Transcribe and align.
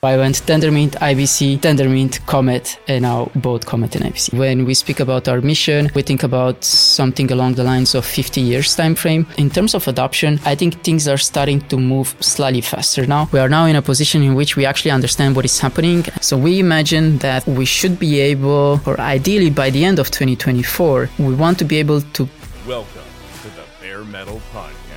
I 0.00 0.16
went 0.16 0.36
Tendermint, 0.46 0.92
IBC, 0.92 1.58
Tendermint, 1.58 2.24
Comet, 2.24 2.78
and 2.86 3.02
now 3.02 3.32
both 3.34 3.66
Comet 3.66 3.96
and 3.96 4.04
IBC. 4.04 4.38
When 4.38 4.64
we 4.64 4.72
speak 4.72 5.00
about 5.00 5.26
our 5.26 5.40
mission, 5.40 5.90
we 5.92 6.02
think 6.02 6.22
about 6.22 6.62
something 6.62 7.32
along 7.32 7.54
the 7.54 7.64
lines 7.64 7.96
of 7.96 8.06
50 8.06 8.40
years 8.40 8.76
time 8.76 8.94
frame. 8.94 9.26
In 9.38 9.50
terms 9.50 9.74
of 9.74 9.88
adoption, 9.88 10.38
I 10.44 10.54
think 10.54 10.84
things 10.84 11.08
are 11.08 11.16
starting 11.16 11.60
to 11.62 11.76
move 11.76 12.14
slightly 12.20 12.60
faster 12.60 13.08
now. 13.08 13.28
We 13.32 13.40
are 13.40 13.48
now 13.48 13.66
in 13.66 13.74
a 13.74 13.82
position 13.82 14.22
in 14.22 14.36
which 14.36 14.54
we 14.54 14.64
actually 14.64 14.92
understand 14.92 15.34
what 15.34 15.44
is 15.44 15.58
happening. 15.58 16.04
So 16.20 16.38
we 16.38 16.60
imagine 16.60 17.18
that 17.18 17.44
we 17.48 17.64
should 17.64 17.98
be 17.98 18.20
able, 18.20 18.80
or 18.86 19.00
ideally 19.00 19.50
by 19.50 19.70
the 19.70 19.84
end 19.84 19.98
of 19.98 20.12
2024, 20.12 21.10
we 21.18 21.34
want 21.34 21.58
to 21.58 21.64
be 21.64 21.76
able 21.78 22.02
to. 22.02 22.28
Welcome 22.68 23.02
to 23.42 23.48
the 23.48 23.64
Bare 23.80 24.04
Metal 24.04 24.40
Podcast. 24.54 24.87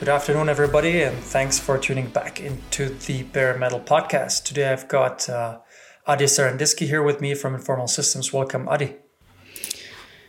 Good 0.00 0.08
afternoon, 0.08 0.48
everybody, 0.48 1.02
and 1.02 1.14
thanks 1.18 1.58
for 1.58 1.76
tuning 1.76 2.08
back 2.08 2.40
into 2.40 2.88
the 2.88 3.22
Bare 3.22 3.58
Metal 3.58 3.78
podcast. 3.78 4.44
Today 4.44 4.72
I've 4.72 4.88
got 4.88 5.28
uh, 5.28 5.58
Adi 6.06 6.24
Seredinschi 6.24 6.86
here 6.86 7.02
with 7.02 7.20
me 7.20 7.34
from 7.34 7.54
Informal 7.54 7.86
Systems. 7.86 8.32
Welcome, 8.32 8.66
Adi. 8.66 8.96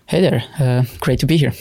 Hey 0.07 0.19
there, 0.19 0.43
uh, 0.59 0.83
great 0.99 1.19
to 1.19 1.25
be 1.25 1.37
here. 1.37 1.53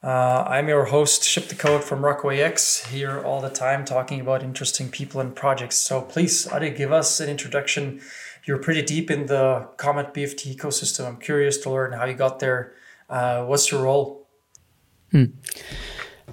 Uh, 0.00 0.44
I'm 0.46 0.68
your 0.68 0.84
host, 0.84 1.24
Ship 1.24 1.48
the 1.48 1.56
Code 1.56 1.82
from 1.82 2.04
Rockaway 2.04 2.38
X, 2.38 2.86
here 2.86 3.20
all 3.20 3.40
the 3.40 3.50
time 3.50 3.84
talking 3.84 4.20
about 4.20 4.44
interesting 4.44 4.88
people 4.88 5.20
and 5.20 5.34
projects. 5.34 5.74
So 5.74 6.02
please, 6.02 6.46
Adi, 6.46 6.70
give 6.70 6.92
us 6.92 7.18
an 7.18 7.28
introduction. 7.28 8.00
You're 8.44 8.58
pretty 8.58 8.82
deep 8.82 9.10
in 9.10 9.26
the 9.26 9.70
Comet 9.76 10.14
BFT 10.14 10.54
ecosystem. 10.54 11.04
I'm 11.04 11.16
curious 11.16 11.58
to 11.58 11.70
learn 11.70 11.94
how 11.94 12.04
you 12.04 12.14
got 12.14 12.38
there. 12.38 12.74
Uh, 13.10 13.44
what's 13.44 13.72
your 13.72 13.82
role? 13.82 14.28
Hmm. 15.10 15.24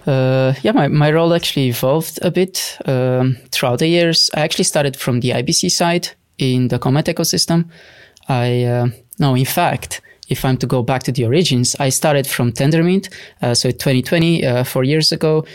Uh, 0.05 0.53
yeah, 0.63 0.71
my, 0.71 0.87
my 0.87 1.11
role 1.11 1.33
actually 1.33 1.67
evolved 1.67 2.19
a 2.21 2.31
bit 2.31 2.77
um, 2.85 3.37
throughout 3.51 3.79
the 3.79 3.87
years. 3.87 4.29
I 4.33 4.41
actually 4.41 4.63
started 4.63 4.95
from 4.95 5.19
the 5.19 5.29
IBC 5.29 5.71
side 5.71 6.09
in 6.37 6.69
the 6.69 6.79
Comet 6.79 7.05
ecosystem. 7.05 7.69
I 8.27 8.63
uh, 8.63 8.87
no, 9.19 9.35
in 9.35 9.45
fact, 9.45 10.01
if 10.29 10.45
I'm 10.45 10.57
to 10.57 10.65
go 10.65 10.81
back 10.81 11.03
to 11.03 11.11
the 11.11 11.25
origins, 11.25 11.75
I 11.79 11.89
started 11.89 12.25
from 12.25 12.51
Tendermint. 12.53 13.13
Uh, 13.41 13.53
so 13.53 13.69
2020, 13.69 14.45
uh, 14.45 14.63
four 14.63 14.83
years 14.83 15.11
ago, 15.11 15.45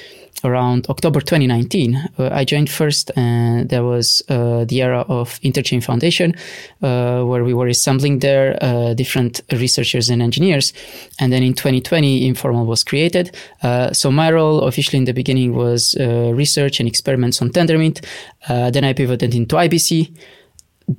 around 0.45 0.87
October 0.89 1.20
2019, 1.20 1.97
uh, 2.19 2.29
I 2.33 2.45
joined 2.45 2.70
first, 2.70 3.11
and 3.17 3.69
there 3.69 3.84
was 3.84 4.23
uh, 4.29 4.65
the 4.65 4.83
era 4.83 5.01
of 5.09 5.41
Interchain 5.41 5.83
Foundation, 5.83 6.34
uh, 6.83 7.23
where 7.25 7.45
we 7.45 7.55
were 7.55 7.69
assembling 7.69 8.20
there 8.20 8.59
uh, 8.62 8.95
different 8.95 9.41
researchers 9.53 10.11
and 10.11 10.23
engineers. 10.23 10.73
And 11.19 11.33
then 11.33 11.42
in 11.42 11.55
2020, 11.55 12.27
Informal 12.27 12.67
was 12.67 12.84
created. 12.84 13.37
Uh, 13.62 13.92
so 13.92 14.11
my 14.11 14.31
role 14.31 14.62
officially 14.62 14.98
in 14.98 15.05
the 15.05 15.14
beginning 15.14 15.55
was 15.55 15.97
uh, 15.98 16.33
research 16.34 16.81
and 16.81 16.89
experiments 16.89 17.41
on 17.41 17.51
Tendermint. 17.51 18.05
then 18.48 18.84
I 18.84 18.92
pivoted 18.92 19.34
into 19.34 19.57
IBC 19.57 20.14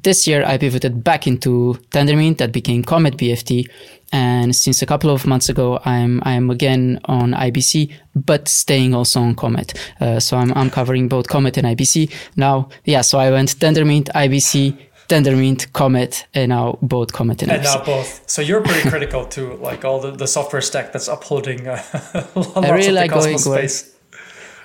this 0.04 0.28
year 0.28 0.44
I 0.46 0.58
pivoted 0.58 1.04
back 1.04 1.28
into 1.28 1.80
Tendermint 1.92 2.38
that 2.38 2.52
became 2.52 2.84
Comet 2.84 3.18
BFT. 3.18 3.70
And 4.12 4.56
since 4.56 4.82
a 4.82 4.86
couple 4.86 5.10
of 5.10 5.26
months 5.26 5.50
ago, 5.50 5.80
I'm, 5.84 6.22
I'm 6.24 6.50
again 6.50 7.00
on 7.06 7.32
IBC, 7.32 7.92
but 8.16 8.48
staying 8.48 8.94
also 8.94 9.22
on 9.22 9.36
Comet. 9.36 9.74
Uh, 10.00 10.20
so 10.20 10.38
I'm, 10.38 10.54
I'm 10.54 10.70
covering 10.70 11.08
both 11.08 11.28
Comet 11.28 11.58
and 11.58 11.68
IBC 11.68 12.12
now. 12.36 12.70
Yeah. 12.86 13.02
So 13.02 13.20
I 13.20 13.32
went 13.32 13.50
Tendermint, 13.60 14.10
IBC, 14.16 14.78
Tendermint, 15.10 15.72
Comet, 15.74 16.26
and 16.34 16.50
now 16.50 16.78
both 16.82 17.12
Comet 17.12 17.42
and, 17.44 17.52
and 17.52 17.64
IBC. 17.64 17.76
now 17.80 17.84
both. 17.84 18.30
So 18.30 18.42
you're 18.42 18.62
pretty 18.62 18.90
critical 18.90 19.26
to 19.26 19.56
like 19.56 19.84
all 19.84 20.00
the, 20.00 20.12
the 20.12 20.28
software 20.28 20.62
stack 20.62 20.94
that's 20.94 21.10
uploading 21.10 21.68
uh, 21.68 21.82
lots 22.36 22.58
I 22.58 22.70
really 22.72 22.88
of 22.88 22.94
like 22.96 23.12
the 23.12 23.20
going 23.20 23.34
Cosmos 23.34 23.48
where, 23.48 23.68
space. 23.68 23.96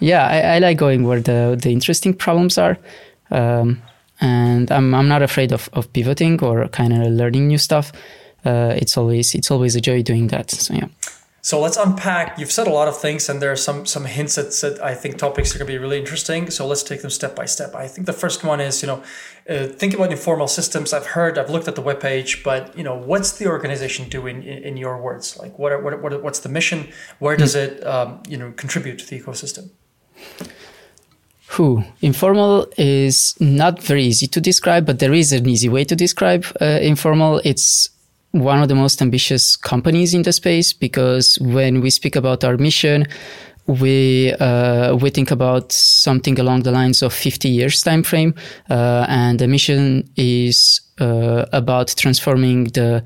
yeah, 0.01 0.27
I, 0.27 0.57
I 0.57 0.59
like 0.59 0.79
going 0.79 1.05
where 1.05 1.21
the, 1.21 1.59
the 1.61 1.71
interesting 1.71 2.15
problems 2.15 2.59
are. 2.59 2.79
Um, 3.31 3.83
and 4.21 4.71
I'm 4.71 4.95
I'm 4.95 5.09
not 5.09 5.23
afraid 5.23 5.53
of, 5.53 5.69
of 5.73 5.93
pivoting 5.93 6.43
or 6.43 6.69
kind 6.69 6.93
of 6.93 7.09
learning 7.09 7.49
new 7.49 7.59
stuff. 7.59 7.93
Uh, 8.45 8.75
it's 8.77 8.97
always 8.97 9.35
it's 9.35 9.51
always 9.51 9.77
a 9.77 9.81
joy 9.81 10.03
doing 10.03 10.29
that. 10.29 10.51
So 10.51 10.75
yeah. 10.75 10.89
So 11.45 11.59
let's 11.59 11.77
unpack. 11.77 12.39
You've 12.39 12.53
said 12.53 12.69
a 12.69 12.71
lot 12.71 12.87
of 12.87 12.97
things, 12.97 13.29
and 13.29 13.43
there 13.43 13.51
are 13.51 13.57
some 13.57 13.85
some 13.85 14.05
hints 14.05 14.37
that 14.37 14.53
said 14.53 14.79
I 14.79 14.95
think 14.95 15.19
topics 15.19 15.53
are 15.55 15.59
going 15.59 15.67
to 15.67 15.73
be 15.73 15.79
really 15.79 15.99
interesting. 15.99 16.51
So 16.51 16.65
let's 16.69 16.85
take 16.85 17.03
them 17.03 17.11
step 17.11 17.35
by 17.35 17.47
step. 17.47 17.75
I 17.75 17.89
think 17.89 18.07
the 18.07 18.13
first 18.13 18.45
one 18.45 18.61
is 18.61 18.81
you 18.81 18.87
know 18.87 19.03
uh, 19.51 19.67
think 19.67 19.93
about 19.93 20.13
informal 20.13 20.47
systems. 20.47 20.93
I've 20.93 21.07
heard, 21.07 21.39
I've 21.39 21.51
looked 21.51 21.67
at 21.67 21.75
the 21.75 21.83
webpage, 21.83 22.45
but 22.45 22.79
you 22.79 22.85
know 22.85 22.95
what's 22.95 23.33
the 23.33 23.49
organization 23.49 24.09
doing 24.09 24.45
in, 24.45 24.63
in 24.63 24.77
your 24.77 24.97
words? 25.03 25.37
Like 25.37 25.59
what, 25.59 25.73
are, 25.73 25.81
what 25.83 26.01
what 26.01 26.23
what's 26.23 26.39
the 26.39 26.49
mission? 26.49 26.93
Where 27.19 27.37
does 27.37 27.57
it 27.57 27.85
um, 27.85 28.23
you 28.29 28.37
know 28.37 28.53
contribute 28.53 29.01
to 29.01 29.07
the 29.07 29.21
ecosystem? 29.21 29.71
Who 31.57 31.83
informal 32.01 32.69
is 32.79 33.35
not 33.41 33.83
very 33.83 34.05
easy 34.05 34.29
to 34.29 34.41
describe, 34.41 34.87
but 34.87 35.01
there 35.01 35.13
is 35.13 35.33
an 35.33 35.49
easy 35.49 35.69
way 35.69 35.85
to 35.85 35.97
describe 35.97 36.47
uh, 36.61 36.79
informal. 36.81 37.41
It's 37.45 37.91
one 38.33 38.63
of 38.63 38.69
the 38.69 38.75
most 38.75 39.01
ambitious 39.01 39.57
companies 39.57 40.15
in 40.15 40.23
the 40.23 40.33
space 40.33 40.73
because 40.73 41.39
when 41.41 41.81
we 41.81 41.91
speak 41.91 42.17
about 42.17 42.45
our 42.45 42.57
mission, 42.57 43.07
we 43.67 44.33
uh, 44.35 44.97
we 44.97 45.11
think 45.11 45.31
about 45.31 45.71
something 45.71 46.39
along 46.41 46.63
the 46.63 46.73
lines 46.73 47.03
of 47.03 47.13
50 47.13 47.49
years 47.49 47.81
time 47.83 48.03
frame, 48.03 48.35
uh, 48.71 49.07
and 49.09 49.39
the 49.39 49.47
mission 49.47 50.09
is 50.17 50.81
uh, 51.01 51.47
about 51.53 51.95
transforming 51.97 52.65
the 52.65 53.05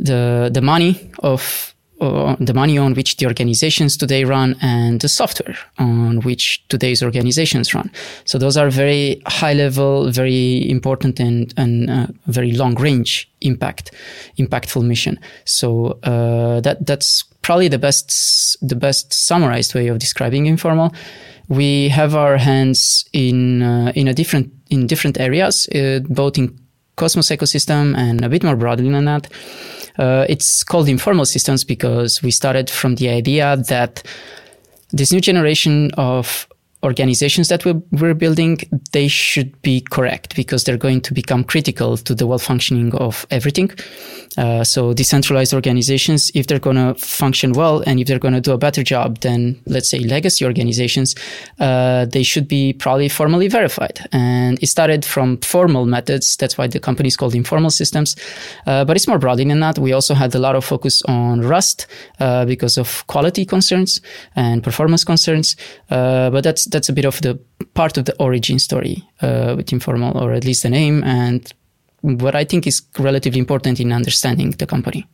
the 0.00 0.50
the 0.52 0.60
money 0.60 1.10
of 1.20 1.74
uh, 2.00 2.36
the 2.38 2.54
money 2.54 2.78
on 2.78 2.94
which 2.94 3.16
the 3.16 3.26
organizations 3.26 3.96
today 3.96 4.24
run 4.24 4.56
and 4.60 5.00
the 5.00 5.08
software 5.08 5.56
on 5.78 6.20
which 6.20 6.62
today's 6.68 7.02
organizations 7.02 7.74
run. 7.74 7.90
So 8.24 8.38
those 8.38 8.56
are 8.56 8.70
very 8.70 9.20
high 9.26 9.54
level, 9.54 10.10
very 10.10 10.68
important 10.70 11.18
and, 11.20 11.52
and 11.56 11.90
uh, 11.90 12.06
very 12.26 12.52
long 12.52 12.74
range 12.76 13.28
impact, 13.40 13.90
impactful 14.38 14.86
mission. 14.86 15.18
So 15.44 15.98
uh, 16.04 16.60
that 16.60 16.86
that's 16.86 17.24
probably 17.42 17.68
the 17.68 17.78
best 17.78 18.56
the 18.60 18.76
best 18.76 19.12
summarized 19.12 19.74
way 19.74 19.88
of 19.88 19.98
describing 19.98 20.46
informal. 20.46 20.94
We 21.48 21.88
have 21.88 22.14
our 22.14 22.36
hands 22.36 23.08
in 23.12 23.62
uh, 23.62 23.92
in 23.94 24.06
a 24.06 24.14
different 24.14 24.52
in 24.70 24.86
different 24.86 25.18
areas, 25.18 25.68
uh, 25.74 26.00
both 26.08 26.38
in 26.38 26.58
Cosmos 26.96 27.30
ecosystem 27.30 27.96
and 27.96 28.24
a 28.24 28.28
bit 28.28 28.44
more 28.44 28.56
broadly 28.56 28.90
than 28.90 29.06
that. 29.06 29.28
Uh, 29.98 30.24
it's 30.28 30.62
called 30.62 30.88
informal 30.88 31.24
systems 31.24 31.64
because 31.64 32.22
we 32.22 32.30
started 32.30 32.70
from 32.70 32.94
the 32.96 33.08
idea 33.08 33.56
that 33.68 34.02
this 34.90 35.12
new 35.12 35.20
generation 35.20 35.90
of 35.96 36.48
organizations 36.82 37.48
that 37.48 37.64
we're, 37.64 37.80
we're, 37.92 38.14
building, 38.14 38.58
they 38.92 39.08
should 39.08 39.60
be 39.62 39.80
correct 39.80 40.36
because 40.36 40.64
they're 40.64 40.76
going 40.76 41.00
to 41.00 41.12
become 41.12 41.42
critical 41.42 41.96
to 41.96 42.14
the 42.14 42.26
well 42.26 42.38
functioning 42.38 42.94
of 42.94 43.26
everything. 43.30 43.70
Uh, 44.36 44.62
so 44.62 44.92
decentralized 44.92 45.52
organizations, 45.52 46.30
if 46.34 46.46
they're 46.46 46.60
going 46.60 46.76
to 46.76 46.94
function 46.94 47.52
well 47.52 47.82
and 47.86 47.98
if 47.98 48.06
they're 48.06 48.18
going 48.20 48.34
to 48.34 48.40
do 48.40 48.52
a 48.52 48.58
better 48.58 48.84
job 48.84 49.18
than, 49.20 49.60
let's 49.66 49.88
say, 49.88 49.98
legacy 49.98 50.44
organizations, 50.44 51.16
uh, 51.58 52.04
they 52.04 52.22
should 52.22 52.46
be 52.46 52.72
probably 52.72 53.08
formally 53.08 53.48
verified. 53.48 54.06
And 54.12 54.62
it 54.62 54.68
started 54.68 55.04
from 55.04 55.38
formal 55.38 55.86
methods. 55.86 56.36
That's 56.36 56.56
why 56.56 56.68
the 56.68 56.78
company 56.78 57.08
is 57.08 57.16
called 57.16 57.34
Informal 57.34 57.70
Systems. 57.70 58.14
Uh, 58.66 58.84
but 58.84 58.96
it's 58.96 59.08
more 59.08 59.18
broadly 59.18 59.44
than 59.44 59.60
that. 59.60 59.78
We 59.78 59.92
also 59.92 60.14
had 60.14 60.34
a 60.34 60.38
lot 60.38 60.54
of 60.54 60.64
focus 60.64 61.02
on 61.02 61.40
Rust 61.40 61.86
uh, 62.20 62.44
because 62.44 62.78
of 62.78 63.04
quality 63.08 63.44
concerns 63.44 64.00
and 64.36 64.62
performance 64.62 65.02
concerns. 65.04 65.56
Uh, 65.90 66.30
but 66.30 66.44
that's 66.44 66.67
that's 66.70 66.88
a 66.88 66.92
bit 66.92 67.04
of 67.04 67.20
the 67.20 67.38
part 67.74 67.96
of 67.98 68.04
the 68.04 68.14
origin 68.18 68.58
story 68.58 69.04
uh, 69.22 69.54
with 69.56 69.72
Informal, 69.72 70.16
or 70.16 70.32
at 70.32 70.44
least 70.44 70.62
the 70.62 70.70
name 70.70 71.04
and 71.04 71.52
what 72.00 72.34
I 72.34 72.44
think 72.44 72.66
is 72.66 72.82
relatively 72.98 73.38
important 73.38 73.80
in 73.80 73.92
understanding 73.92 74.50
the 74.52 74.66
company. 74.66 75.06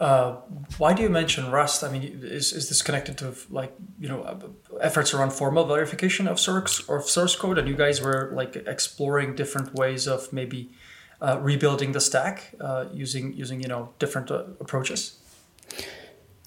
Uh, 0.00 0.32
why 0.78 0.92
do 0.92 1.02
you 1.02 1.08
mention 1.08 1.50
Rust? 1.50 1.84
I 1.84 1.88
mean, 1.88 2.02
is, 2.24 2.52
is 2.52 2.68
this 2.68 2.82
connected 2.82 3.16
to 3.18 3.34
like 3.50 3.72
you 4.00 4.08
know 4.08 4.52
efforts 4.80 5.14
around 5.14 5.32
formal 5.32 5.64
verification 5.64 6.26
of 6.26 6.40
source 6.40 6.82
or 6.88 7.02
source 7.02 7.36
code, 7.36 7.56
and 7.56 7.68
you 7.68 7.76
guys 7.76 8.02
were 8.02 8.32
like 8.34 8.56
exploring 8.66 9.36
different 9.36 9.74
ways 9.74 10.08
of 10.08 10.32
maybe 10.32 10.72
uh, 11.20 11.38
rebuilding 11.40 11.92
the 11.92 12.00
stack 12.00 12.52
uh, 12.60 12.86
using 12.92 13.32
using 13.34 13.60
you 13.60 13.68
know 13.68 13.90
different 14.00 14.28
uh, 14.30 14.42
approaches? 14.60 15.18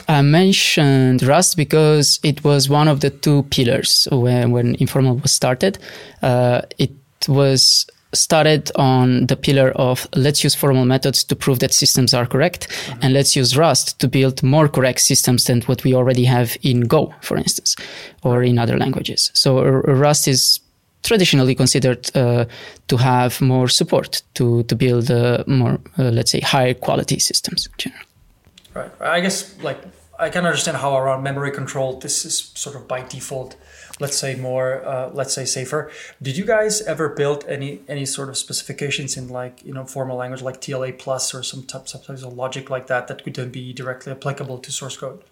I 0.08 0.22
mentioned 0.22 1.24
Rust 1.24 1.58
because 1.58 2.20
it 2.24 2.44
was 2.44 2.70
one 2.70 2.88
of 2.88 3.00
the 3.00 3.10
two 3.10 3.44
pillars 3.44 4.08
when 4.12 4.52
when 4.52 4.76
Informal 4.76 5.18
was 5.18 5.32
started. 5.32 5.80
Uh, 6.22 6.62
it 6.78 6.92
was 7.28 7.88
started 8.16 8.72
on 8.76 9.28
the 9.28 9.36
pillar 9.36 9.72
of 9.72 10.08
let's 10.16 10.44
use 10.44 10.56
formal 10.56 10.86
methods 10.86 11.24
to 11.24 11.36
prove 11.36 11.60
that 11.60 11.74
systems 11.74 12.14
are 12.14 12.26
correct 12.26 12.68
mm-hmm. 12.70 13.00
and 13.02 13.14
let's 13.14 13.36
use 13.36 13.58
rust 13.58 14.00
to 14.00 14.08
build 14.08 14.42
more 14.42 14.68
correct 14.68 15.02
systems 15.02 15.46
than 15.46 15.62
what 15.64 15.84
we 15.84 15.94
already 15.94 16.24
have 16.24 16.58
in 16.62 16.82
go 16.82 17.14
for 17.22 17.38
instance 17.38 17.76
or 18.24 18.42
in 18.42 18.58
other 18.58 18.78
languages 18.78 19.32
so 19.34 19.60
uh, 19.60 19.64
rust 19.94 20.28
is 20.28 20.60
traditionally 21.04 21.54
considered 21.54 22.10
uh, 22.16 22.46
to 22.88 22.98
have 22.98 23.40
more 23.42 23.68
support 23.68 24.22
to 24.34 24.64
to 24.64 24.76
build 24.76 25.12
uh, 25.12 25.44
more 25.46 25.80
uh, 26.00 26.04
let's 26.04 26.32
say 26.32 26.40
higher 26.40 26.74
quality 26.74 27.20
systems 27.20 27.68
in 27.68 27.74
general 27.78 28.06
right. 28.76 28.92
I 29.00 29.20
guess 29.22 29.60
like 29.62 29.80
I 30.20 30.30
can 30.30 30.46
understand 30.46 30.78
how 30.78 30.98
around 30.98 31.24
memory 31.24 31.52
control 31.52 32.00
this 32.00 32.26
is 32.26 32.52
sort 32.56 32.76
of 32.76 32.88
by 32.88 33.02
default 33.02 33.56
let's 34.00 34.18
say 34.18 34.36
more 34.36 34.86
uh, 34.86 35.10
let's 35.14 35.34
say 35.34 35.46
safer. 35.46 35.92
Did 36.22 36.38
you 36.38 36.46
guys 36.46 36.82
ever 36.82 37.10
build 37.10 37.46
any 37.48 37.82
any 37.88 38.06
sort 38.06 38.30
of 38.30 38.38
specifications 38.38 39.18
in 39.18 39.30
like 39.30 39.64
you 39.66 39.74
know 39.74 39.86
formal 39.86 40.18
language 40.18 40.42
like 40.42 40.62
tla 40.62 40.92
plus 40.92 41.34
or 41.34 41.44
some 41.44 41.64
types 41.64 41.94
of 41.94 42.34
logic 42.34 42.70
like 42.70 42.88
that 42.88 43.08
that 43.08 43.24
could 43.24 43.36
then 43.36 43.50
be 43.50 43.74
directly 43.74 44.12
applicable 44.12 44.60
to 44.60 44.72
source 44.72 44.98
code? 44.98 45.24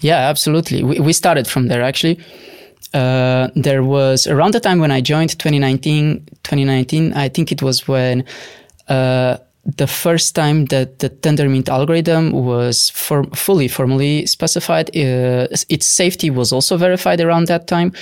Yeah 0.00 0.28
absolutely. 0.28 0.82
We, 0.82 1.00
we 1.00 1.12
started 1.12 1.46
from 1.46 1.68
there 1.68 1.82
actually. 1.82 2.18
Uh, 2.92 3.48
there 3.54 3.84
was 3.84 4.26
around 4.26 4.52
the 4.52 4.58
time 4.58 4.80
when 4.80 4.90
i 4.90 5.00
joined 5.00 5.30
2019 5.38 6.26
2019 6.42 7.12
i 7.12 7.28
think 7.28 7.52
it 7.52 7.62
was 7.62 7.86
when 7.86 8.24
uh, 8.88 9.36
the 9.64 9.86
first 9.86 10.34
time 10.34 10.66
that 10.66 11.00
the 11.00 11.10
Tendermint 11.10 11.68
algorithm 11.68 12.32
was 12.32 12.90
for, 12.90 13.24
fully 13.34 13.68
formally 13.68 14.24
specified, 14.26 14.88
uh, 14.96 15.46
its 15.68 15.86
safety 15.86 16.30
was 16.30 16.52
also 16.52 16.76
verified 16.76 17.20
around 17.20 17.46
that 17.48 17.66
time. 17.66 17.92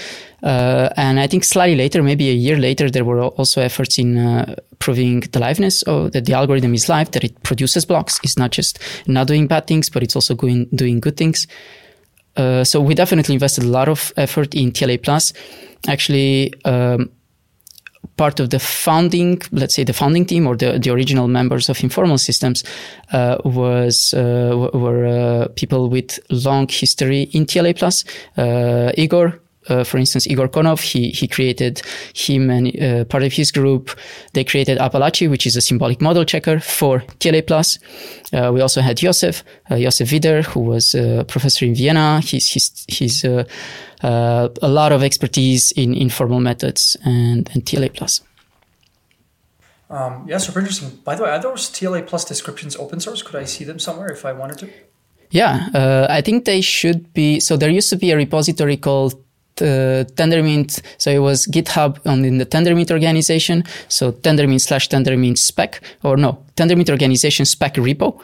Uh, 0.43 0.89
and 0.97 1.19
I 1.19 1.27
think 1.27 1.43
slightly 1.43 1.77
later, 1.77 2.03
maybe 2.03 2.31
a 2.31 2.35
year 2.35 2.57
later, 2.57 2.89
there 2.89 3.05
were 3.05 3.23
also 3.23 3.61
efforts 3.61 3.99
in 3.99 4.19
uh, 4.19 4.55
proving 4.79 5.21
the 5.21 5.41
liveness 5.41 5.83
of 5.85 6.13
that 6.13 6.27
the 6.27 6.35
algorithm 6.35 6.75
is 6.75 6.89
live, 6.89 7.11
that 7.11 7.25
it 7.25 7.43
produces 7.43 7.85
blocks. 7.85 8.21
It's 8.23 8.39
not 8.39 8.53
just 8.53 8.79
not 9.09 9.27
doing 9.27 9.49
bad 9.49 9.67
things, 9.67 9.91
but 9.91 10.05
it's 10.05 10.15
also 10.15 10.37
going, 10.37 10.67
doing 10.67 11.01
good 11.01 11.17
things. 11.17 11.49
Uh, 12.37 12.63
so 12.63 12.81
we 12.81 12.95
definitely 12.95 13.35
invested 13.35 13.65
a 13.65 13.69
lot 13.69 13.89
of 13.89 14.13
effort 14.17 14.55
in 14.55 14.71
TLA 14.71 15.03
plus. 15.03 15.33
Actually, 15.89 16.55
um, 16.65 17.11
part 18.17 18.41
of 18.41 18.51
the 18.51 18.59
founding, 18.59 19.41
let's 19.53 19.75
say 19.75 19.85
the 19.85 19.93
founding 19.93 20.27
team 20.27 20.47
or 20.47 20.57
the, 20.57 20.79
the 20.79 20.91
original 20.91 21.29
members 21.29 21.69
of 21.69 21.83
informal 21.83 22.19
systems 22.19 22.65
uh, 23.13 23.39
was 23.45 24.15
uh, 24.15 24.69
were 24.73 25.07
uh, 25.07 25.49
people 25.57 25.89
with 25.89 26.19
long 26.31 26.69
history 26.69 27.23
in 27.33 27.47
TLA 27.47 27.77
plus. 27.79 28.05
Uh, 28.37 28.93
Igor, 28.97 29.41
uh, 29.69 29.85
for 29.85 29.99
instance, 29.99 30.27
Igor 30.27 30.49
Konnov, 30.49 30.81
he, 30.81 31.11
he 31.11 31.27
created 31.29 31.83
him 32.15 32.51
and 32.51 32.83
uh, 32.83 33.05
part 33.05 33.23
of 33.23 33.33
his 33.33 33.53
group. 33.53 33.91
They 34.33 34.45
created 34.45 34.79
Apalache, 34.79 35.29
which 35.29 35.47
is 35.47 35.57
a 35.57 35.61
symbolic 35.61 36.01
model 36.01 36.25
checker 36.25 36.61
for 36.61 37.01
TLA 37.21 37.47
plus. 37.47 37.79
Uh, 38.33 38.51
we 38.53 38.61
also 38.61 38.81
had 38.81 38.97
Josef, 38.97 39.45
uh, 39.71 39.79
Josef 39.79 40.11
Widder, 40.13 40.43
who 40.43 40.61
was 40.61 40.95
a 40.95 41.25
professor 41.29 41.65
in 41.65 41.75
Vienna. 41.75 42.21
He's, 42.21 42.49
he's, 42.49 42.85
he's 42.89 43.25
uh, 43.25 43.45
uh, 44.03 44.49
a 44.63 44.69
lot 44.69 44.93
of 44.93 45.03
expertise 45.03 45.73
in 45.73 45.95
informal 45.95 46.41
methods 46.41 46.97
and, 47.05 47.49
and 47.53 47.65
TLA 47.65 47.95
plus. 47.95 48.21
Um, 49.91 50.27
yeah, 50.29 50.39
super 50.39 50.61
interesting. 50.61 51.01
By 51.03 51.15
the 51.15 51.23
way, 51.23 51.31
are 51.31 51.41
those 51.41 51.71
TLA 51.71 52.07
plus 52.07 52.25
descriptions 52.25 52.77
open 52.77 53.01
source? 53.01 53.23
Could 53.23 53.37
I 53.37 53.45
see 53.45 53.65
them 53.65 53.79
somewhere 53.79 54.09
if 54.09 54.25
I 54.27 54.33
wanted 54.33 54.59
to? 54.59 54.71
Yeah, 55.31 55.69
uh, 55.75 56.07
I 56.09 56.21
think 56.21 56.45
they 56.45 56.61
should 56.61 57.13
be. 57.13 57.41
So 57.41 57.57
there 57.57 57.71
used 57.71 57.91
to 57.91 57.97
be 57.97 58.11
a 58.11 58.17
repository 58.17 58.77
called 58.77 59.23
uh, 59.63 60.05
Tendermint. 60.15 60.81
So 60.99 61.11
it 61.11 61.19
was 61.19 61.47
GitHub 61.47 61.99
on 62.07 62.25
in 62.25 62.39
the 62.39 62.47
Tendermint 62.47 62.91
organization. 62.91 63.65
So 63.89 64.13
Tendermint 64.13 64.61
slash 64.61 64.89
Tendermint 64.89 65.39
spec, 65.39 65.81
or 66.03 66.17
no, 66.17 66.45
Tendermint 66.57 66.91
organization 66.91 67.47
spec 67.47 67.75
repo. 67.75 68.21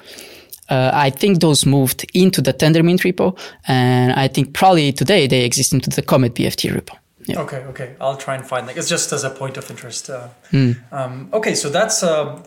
Uh, 0.70 0.90
I 0.94 1.10
think 1.10 1.40
those 1.40 1.66
moved 1.66 2.06
into 2.14 2.40
the 2.40 2.54
Tendermint 2.54 3.00
repo, 3.00 3.38
and 3.68 4.12
I 4.14 4.28
think 4.28 4.54
probably 4.54 4.92
today 4.92 5.26
they 5.26 5.44
exist 5.44 5.72
into 5.72 5.90
the 5.90 6.02
Comet 6.02 6.34
BFT 6.34 6.72
repo. 6.72 6.96
Yeah. 7.26 7.40
Okay, 7.40 7.58
okay. 7.68 7.94
I'll 8.00 8.16
try 8.16 8.34
and 8.34 8.46
find 8.46 8.68
that. 8.68 8.76
It's 8.76 8.88
just 8.88 9.12
as 9.12 9.24
a 9.24 9.30
point 9.30 9.56
of 9.56 9.70
interest. 9.70 10.10
Uh, 10.10 10.28
mm. 10.52 10.76
um, 10.92 11.28
okay, 11.32 11.54
so 11.54 11.70
that's 11.70 12.02
um, 12.02 12.42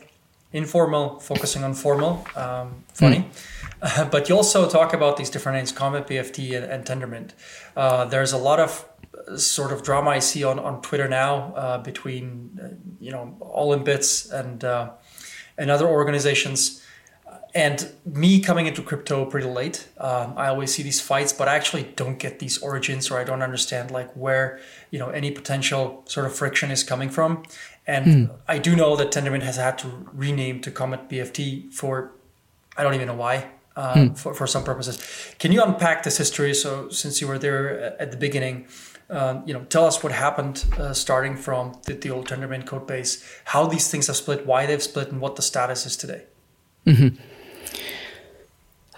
informal, 0.51 1.19
focusing 1.19 1.63
on 1.63 1.73
formal. 1.73 2.25
Um, 2.35 2.83
funny. 2.93 3.29
Mm. 3.81 3.99
Uh, 3.99 4.05
but 4.11 4.29
you 4.29 4.35
also 4.35 4.69
talk 4.69 4.93
about 4.93 5.17
these 5.17 5.29
different 5.29 5.57
names, 5.57 5.71
Comet, 5.71 6.07
BFT, 6.07 6.55
and, 6.55 6.65
and 6.65 6.85
Tendermint. 6.85 7.31
Uh, 7.75 8.05
there's 8.05 8.33
a 8.33 8.37
lot 8.37 8.59
of 8.59 8.85
uh, 9.27 9.37
sort 9.37 9.71
of 9.71 9.83
drama 9.83 10.11
I 10.11 10.19
see 10.19 10.43
on, 10.43 10.59
on 10.59 10.81
Twitter 10.81 11.07
now 11.07 11.53
uh, 11.55 11.77
between, 11.79 12.59
uh, 12.61 12.75
you 12.99 13.11
know, 13.11 13.35
All 13.39 13.73
in 13.73 13.83
Bits 13.83 14.29
and, 14.29 14.63
uh, 14.63 14.91
and 15.57 15.69
other 15.69 15.87
organizations. 15.87 16.83
And 17.55 17.91
me 18.05 18.39
coming 18.39 18.67
into 18.67 18.83
crypto 18.83 19.25
pretty 19.25 19.47
late, 19.47 19.87
um, 19.97 20.33
I 20.37 20.47
always 20.47 20.71
see 20.73 20.83
these 20.83 21.01
fights, 21.01 21.33
but 21.33 21.47
I 21.47 21.55
actually 21.55 21.91
don't 21.95 22.19
get 22.19 22.37
these 22.37 22.59
origins 22.59 23.09
or 23.09 23.19
I 23.19 23.23
don't 23.23 23.41
understand 23.41 23.89
like 23.89 24.11
where, 24.13 24.59
you 24.91 24.99
know, 24.99 25.09
any 25.09 25.31
potential 25.31 26.03
sort 26.05 26.27
of 26.27 26.35
friction 26.35 26.69
is 26.69 26.83
coming 26.83 27.09
from. 27.09 27.43
And 27.87 28.05
mm. 28.05 28.29
I 28.47 28.59
do 28.59 28.75
know 28.75 28.95
that 28.97 29.11
Tendermint 29.11 29.43
has 29.43 29.55
had 29.55 29.77
to 29.79 30.07
rename 30.13 30.59
to 30.61 30.71
Comet 30.71 31.07
BFT 31.09 31.73
for, 31.73 32.11
I 32.75 32.83
don't 32.83 32.93
even 32.93 33.07
know 33.07 33.15
why, 33.15 33.47
um, 33.77 34.09
hmm. 34.09 34.13
for, 34.15 34.33
for 34.33 34.47
some 34.47 34.63
purposes. 34.63 34.99
Can 35.39 35.51
you 35.51 35.63
unpack 35.63 36.03
this 36.03 36.17
history? 36.17 36.53
So, 36.53 36.89
since 36.89 37.21
you 37.21 37.27
were 37.27 37.37
there 37.37 37.95
at 38.01 38.11
the 38.11 38.17
beginning, 38.17 38.67
uh, 39.09 39.41
you 39.45 39.53
know, 39.53 39.63
tell 39.65 39.85
us 39.85 40.03
what 40.03 40.11
happened 40.11 40.65
uh, 40.77 40.93
starting 40.93 41.37
from 41.37 41.79
the, 41.85 41.93
the, 41.93 42.09
old 42.09 42.27
Tendermint 42.27 42.65
code 42.65 42.87
base, 42.87 43.23
how 43.45 43.65
these 43.65 43.89
things 43.89 44.07
have 44.07 44.17
split, 44.17 44.45
why 44.45 44.65
they've 44.65 44.83
split, 44.83 45.11
and 45.11 45.21
what 45.21 45.35
the 45.37 45.41
status 45.41 45.85
is 45.85 45.95
today. 45.95 46.23
Mm-hmm. 46.85 47.15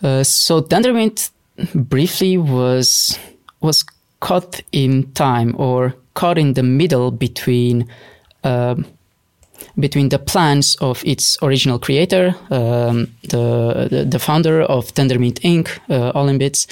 Uh, 0.03 0.23
so 0.23 0.61
Tendermint 0.61 1.29
briefly 1.75 2.37
was 2.37 3.19
was 3.59 3.83
caught 4.21 4.61
in 4.71 5.11
time 5.13 5.53
or 5.57 5.93
caught 6.13 6.37
in 6.37 6.53
the 6.53 6.63
middle 6.63 7.11
between 7.11 7.87
between 9.77 10.09
the 10.09 10.19
plans 10.19 10.75
of 10.81 11.03
its 11.05 11.37
original 11.41 11.79
creator, 11.79 12.35
um, 12.49 13.07
the, 13.29 14.05
the, 14.09 14.19
founder 14.19 14.61
of 14.61 14.93
Tendermint 14.93 15.39
Inc., 15.41 15.79
uh, 15.89 16.37
Bits, 16.37 16.67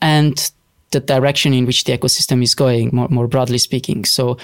and 0.00 0.50
the 0.90 1.00
direction 1.00 1.54
in 1.54 1.66
which 1.66 1.84
the 1.84 1.96
ecosystem 1.96 2.42
is 2.42 2.54
going, 2.54 2.90
more, 2.92 3.08
more 3.08 3.28
broadly 3.28 3.58
speaking. 3.58 4.04
So. 4.04 4.36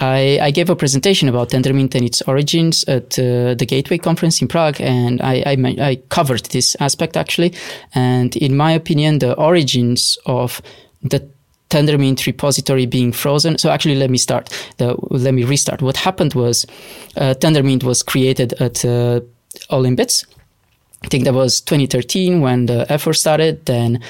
I, 0.00 0.38
I, 0.40 0.50
gave 0.52 0.70
a 0.70 0.76
presentation 0.76 1.28
about 1.28 1.50
Tendermint 1.50 1.96
and 1.96 2.04
its 2.04 2.22
origins 2.22 2.84
at 2.84 3.18
uh, 3.18 3.54
the 3.54 3.66
Gateway 3.66 3.98
conference 3.98 4.40
in 4.40 4.46
Prague, 4.46 4.80
and 4.80 5.20
I, 5.20 5.42
I, 5.44 5.74
I, 5.80 5.96
covered 6.08 6.44
this 6.46 6.76
aspect 6.78 7.16
actually. 7.16 7.52
And 7.96 8.36
in 8.36 8.56
my 8.56 8.70
opinion, 8.70 9.18
the 9.18 9.34
origins 9.34 10.16
of 10.24 10.62
the 11.02 11.28
Tendermint 11.70 12.26
repository 12.26 12.86
being 12.86 13.12
frozen. 13.12 13.58
So 13.58 13.70
actually, 13.70 13.96
let 13.96 14.10
me 14.10 14.18
start. 14.18 14.48
The, 14.78 14.96
let 15.10 15.34
me 15.34 15.44
restart. 15.44 15.82
What 15.82 15.96
happened 15.96 16.34
was 16.34 16.66
uh, 17.16 17.34
Tendermint 17.38 17.82
was 17.82 18.02
created 18.02 18.54
at 18.54 18.84
uh, 18.84 19.20
Bits. 19.70 20.24
I 21.02 21.08
think 21.08 21.24
that 21.24 21.34
was 21.34 21.60
2013 21.60 22.40
when 22.40 22.66
the 22.66 22.90
effort 22.90 23.14
started. 23.14 23.66
Then 23.66 24.02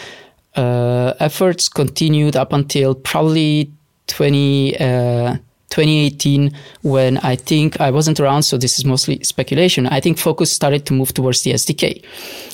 uh, 0.56 1.14
efforts 1.20 1.69
continued 1.69 2.37
up 2.37 2.52
until 2.52 2.94
probably 2.94 3.72
20. 4.06 4.78
Uh, 4.78 5.37
2018 5.70 6.53
when 6.82 7.19
I 7.19 7.37
think 7.37 7.81
I 7.81 7.91
wasn't 7.91 8.20
around, 8.20 8.43
so 8.43 8.56
this 8.56 8.79
is 8.79 8.85
mostly 8.85 9.23
speculation. 9.23 9.87
I 9.87 10.01
think 10.01 10.19
focus 10.19 10.53
started 10.53 10.87
to 10.87 10.94
move 10.94 11.13
towards 11.13 11.43
the 11.43 11.53
SDK. 11.53 12.05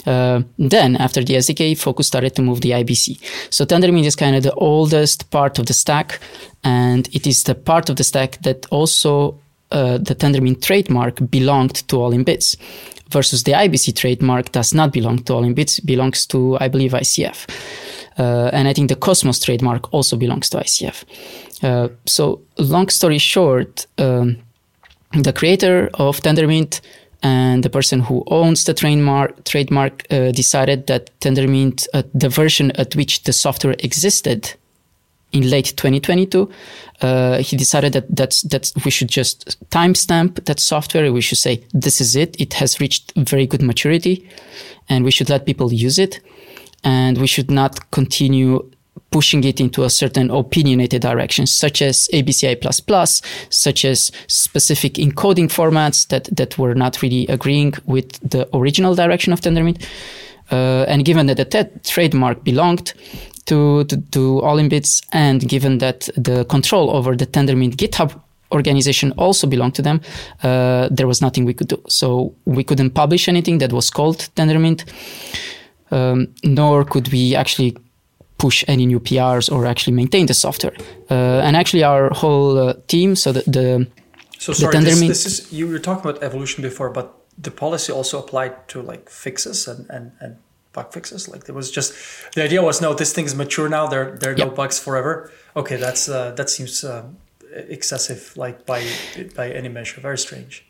Uh, 0.06 0.42
then 0.59 0.97
after 0.97 1.23
the 1.23 1.35
SDK, 1.35 1.78
focus 1.78 2.06
started 2.06 2.35
to 2.37 2.42
move 2.42 2.61
the 2.61 2.71
IBC. 2.71 3.21
So 3.50 3.64
Tendermint 3.64 4.04
is 4.04 4.16
kind 4.16 4.37
of 4.37 4.42
the 4.42 4.54
oldest 4.54 5.30
part 5.30 5.59
of 5.59 5.66
the 5.66 5.75
stack, 5.75 6.21
and 6.62 7.09
it 7.14 7.26
is 7.26 7.44
the 7.44 7.54
part 7.54 7.88
of 7.88 7.97
the 7.97 8.04
stack 8.04 8.42
that 8.42 8.66
also 8.71 9.38
uh, 9.71 9.99
the 9.99 10.14
Tendermint 10.14 10.62
trademark 10.62 11.18
belonged 11.30 11.87
to 11.88 12.00
All 12.00 12.12
in 12.12 12.25
Bits 12.25 12.56
versus 13.11 13.44
the 13.44 13.52
IBC 13.52 13.97
trademark 13.97 14.52
does 14.52 14.75
not 14.75 14.92
belong 14.92 15.18
to 15.25 15.35
All 15.35 15.44
in 15.44 15.54
Bits, 15.54 15.80
belongs 15.80 16.26
to, 16.26 16.56
I 16.61 16.68
believe, 16.68 16.92
ICF. 16.92 17.47
Uh, 18.18 18.50
and 18.52 18.68
I 18.68 18.73
think 18.73 18.88
the 18.88 18.97
Cosmos 18.97 19.40
trademark 19.40 19.92
also 19.92 20.16
belongs 20.16 20.49
to 20.50 20.59
ICF. 20.59 21.04
Uh, 21.62 21.88
so, 22.06 22.40
long 22.59 22.88
story 22.88 23.18
short, 23.18 23.87
um, 23.99 24.37
the 25.12 25.33
creator 25.33 25.90
of 25.94 26.21
Tendermint 26.21 26.80
and 27.23 27.62
the 27.62 27.71
person 27.71 28.00
who 28.00 28.23
owns 28.26 28.64
the 28.64 28.75
trademark, 28.75 29.44
trademark 29.44 30.04
uh, 30.11 30.30
decided 30.30 30.87
that 30.87 31.11
Tendermint, 31.21 31.87
uh, 31.94 32.02
the 32.12 32.28
version 32.28 32.71
at 32.73 32.94
which 32.94 33.23
the 33.25 33.33
software 33.33 33.75
existed 33.78 34.54
in 35.33 35.50
late 35.50 35.75
2022, 35.76 36.49
uh, 37.00 37.38
he 37.38 37.56
decided 37.56 37.92
that 37.94 38.14
that's, 38.14 38.42
that 38.42 38.71
we 38.85 38.90
should 38.90 39.09
just 39.09 39.59
timestamp 39.71 40.44
that 40.44 40.61
software. 40.61 41.12
We 41.12 41.23
should 41.23 41.38
say, 41.38 41.64
this 41.73 42.00
is 42.00 42.14
it. 42.14 42.38
It 42.40 42.52
has 42.54 42.78
reached 42.78 43.12
very 43.16 43.47
good 43.47 43.62
maturity 43.62 44.28
and 44.88 45.04
we 45.04 45.11
should 45.11 45.28
let 45.28 45.47
people 45.47 45.73
use 45.73 45.99
it. 45.99 46.21
And 46.85 47.19
we 47.19 47.26
should 47.26 47.50
not 47.50 47.91
continue 47.91 48.71
pushing 49.11 49.45
it 49.45 49.61
into 49.61 49.85
a 49.85 49.91
certain 49.91 50.29
opinionated 50.31 51.03
direction, 51.03 51.47
such 51.47 51.81
as 51.83 52.09
ABCI++, 52.12 52.57
such 53.49 53.85
as 53.85 54.11
specific 54.26 54.95
encoding 54.95 55.49
formats 55.49 56.09
that, 56.09 56.25
that 56.37 56.59
were 56.59 56.75
not 56.75 57.00
really 57.00 57.25
agreeing 57.29 57.73
with 57.87 58.19
the 58.29 58.49
original 58.57 58.95
direction 58.95 59.33
of 59.33 59.41
Tendermint. 59.41 59.87
Uh, 60.50 60.85
and 60.88 61.05
given 61.05 61.26
that 61.26 61.37
the 61.37 61.71
trademark 61.85 62.43
belonged 62.43 62.93
to, 63.47 63.85
to, 63.85 63.97
to 64.11 64.69
Bits, 64.69 65.03
and 65.12 65.49
given 65.49 65.79
that 65.79 66.09
the 66.17 66.45
control 66.47 66.91
over 66.91 67.14
the 67.14 67.26
Tendermint 67.26 67.76
GitHub 67.76 68.21
organization 68.50 69.12
also 69.12 69.47
belonged 69.47 69.75
to 69.76 69.83
them, 69.83 70.00
uh, 70.43 70.88
there 70.91 71.07
was 71.07 71.21
nothing 71.21 71.45
we 71.45 71.55
could 71.55 71.69
do. 71.69 71.81
So 71.88 72.35
we 72.47 72.64
couldn't 72.64 72.91
publish 72.91 73.29
anything 73.29 73.59
that 73.59 73.73
was 73.73 73.91
called 73.91 74.29
Tendermint. 74.35 74.85
Um, 75.94 76.34
nor 76.42 76.84
could 76.84 77.08
we 77.12 77.34
actually 77.36 77.76
push 78.38 78.64
any 78.66 78.86
new 78.86 79.00
PRs 79.00 79.50
or 79.50 79.66
actually 79.66 79.94
maintain 79.94 80.26
the 80.26 80.34
software. 80.34 80.74
Uh, 81.10 81.46
and 81.46 81.56
actually, 81.56 81.84
our 81.84 82.10
whole 82.10 82.58
uh, 82.58 82.74
team, 82.88 83.16
so 83.16 83.32
the, 83.32 83.42
the 83.46 83.86
so 84.38 84.52
sorry, 84.52 84.78
this, 84.80 85.00
this, 85.00 85.26
is 85.26 85.52
you 85.52 85.68
were 85.68 85.78
talking 85.78 86.10
about 86.10 86.22
evolution 86.22 86.62
before, 86.62 86.90
but 86.90 87.14
the 87.38 87.50
policy 87.50 87.92
also 87.92 88.18
applied 88.18 88.68
to 88.68 88.82
like 88.82 89.08
fixes 89.08 89.68
and 89.68 89.86
and, 89.88 90.12
and 90.20 90.36
bug 90.72 90.92
fixes. 90.92 91.28
Like 91.28 91.44
there 91.44 91.54
was 91.54 91.70
just 91.70 91.94
the 92.34 92.42
idea 92.42 92.60
was 92.62 92.80
no, 92.80 92.94
this 92.94 93.12
thing 93.12 93.26
is 93.26 93.34
mature 93.34 93.68
now. 93.68 93.86
There 93.86 94.18
there 94.20 94.32
are 94.32 94.36
yep. 94.36 94.48
no 94.48 94.54
bugs 94.54 94.78
forever. 94.78 95.30
Okay, 95.54 95.76
that's 95.76 96.08
uh, 96.08 96.32
that 96.36 96.50
seems 96.50 96.84
uh, 96.84 97.04
excessive, 97.68 98.32
like 98.36 98.66
by 98.66 98.82
by 99.36 99.50
any 99.50 99.68
measure. 99.68 100.00
Very 100.00 100.18
strange. 100.18 100.64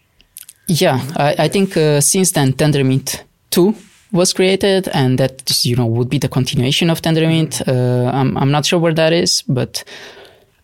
Yeah, 0.69 1.01
I, 1.17 1.45
I 1.45 1.49
think 1.49 1.77
uh, 1.77 2.01
since 2.01 2.33
then 2.33 2.53
Tendermint 2.53 3.23
two 3.51 3.75
was 4.13 4.33
created, 4.33 4.89
and 4.89 5.19
that 5.19 5.65
you 5.65 5.77
know 5.77 5.87
would 5.87 6.09
be 6.09 6.19
the 6.19 6.29
continuation 6.29 6.91
of 6.91 7.01
Tendermint. 7.03 7.63
Uh, 7.67 8.11
I'm 8.11 8.37
I'm 8.37 8.51
not 8.51 8.67
sure 8.67 8.79
where 8.79 8.95
that 8.95 9.13
is, 9.13 9.43
but. 9.43 9.85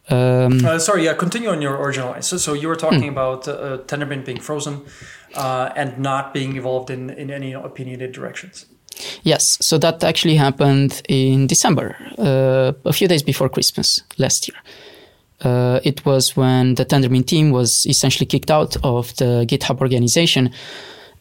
Um, 0.08 0.64
uh, 0.64 0.78
sorry, 0.80 1.04
yeah. 1.04 1.14
Continue 1.14 1.50
on 1.50 1.62
your 1.62 1.76
original. 1.76 2.20
So, 2.20 2.36
so 2.36 2.52
you 2.52 2.66
were 2.66 2.74
talking 2.74 3.02
hmm. 3.02 3.10
about 3.10 3.46
uh, 3.46 3.78
Tendermint 3.86 4.24
being 4.24 4.40
frozen 4.40 4.82
uh, 5.36 5.70
and 5.76 5.98
not 5.98 6.34
being 6.34 6.56
involved 6.56 6.90
in 6.90 7.10
in 7.10 7.30
any 7.30 7.52
opinionated 7.52 8.12
directions. 8.12 8.66
Yes, 9.22 9.58
so 9.60 9.78
that 9.78 10.04
actually 10.04 10.36
happened 10.36 11.02
in 11.08 11.46
December, 11.46 11.96
uh, 12.18 12.72
a 12.84 12.92
few 12.92 13.08
days 13.08 13.22
before 13.22 13.48
Christmas 13.48 14.02
last 14.18 14.48
year. 14.48 14.58
Uh, 15.42 15.80
it 15.84 16.04
was 16.04 16.36
when 16.36 16.74
the 16.74 16.84
Tendermint 16.84 17.26
team 17.26 17.50
was 17.50 17.86
essentially 17.86 18.26
kicked 18.26 18.50
out 18.50 18.76
of 18.82 19.16
the 19.16 19.46
GitHub 19.48 19.80
organization, 19.80 20.52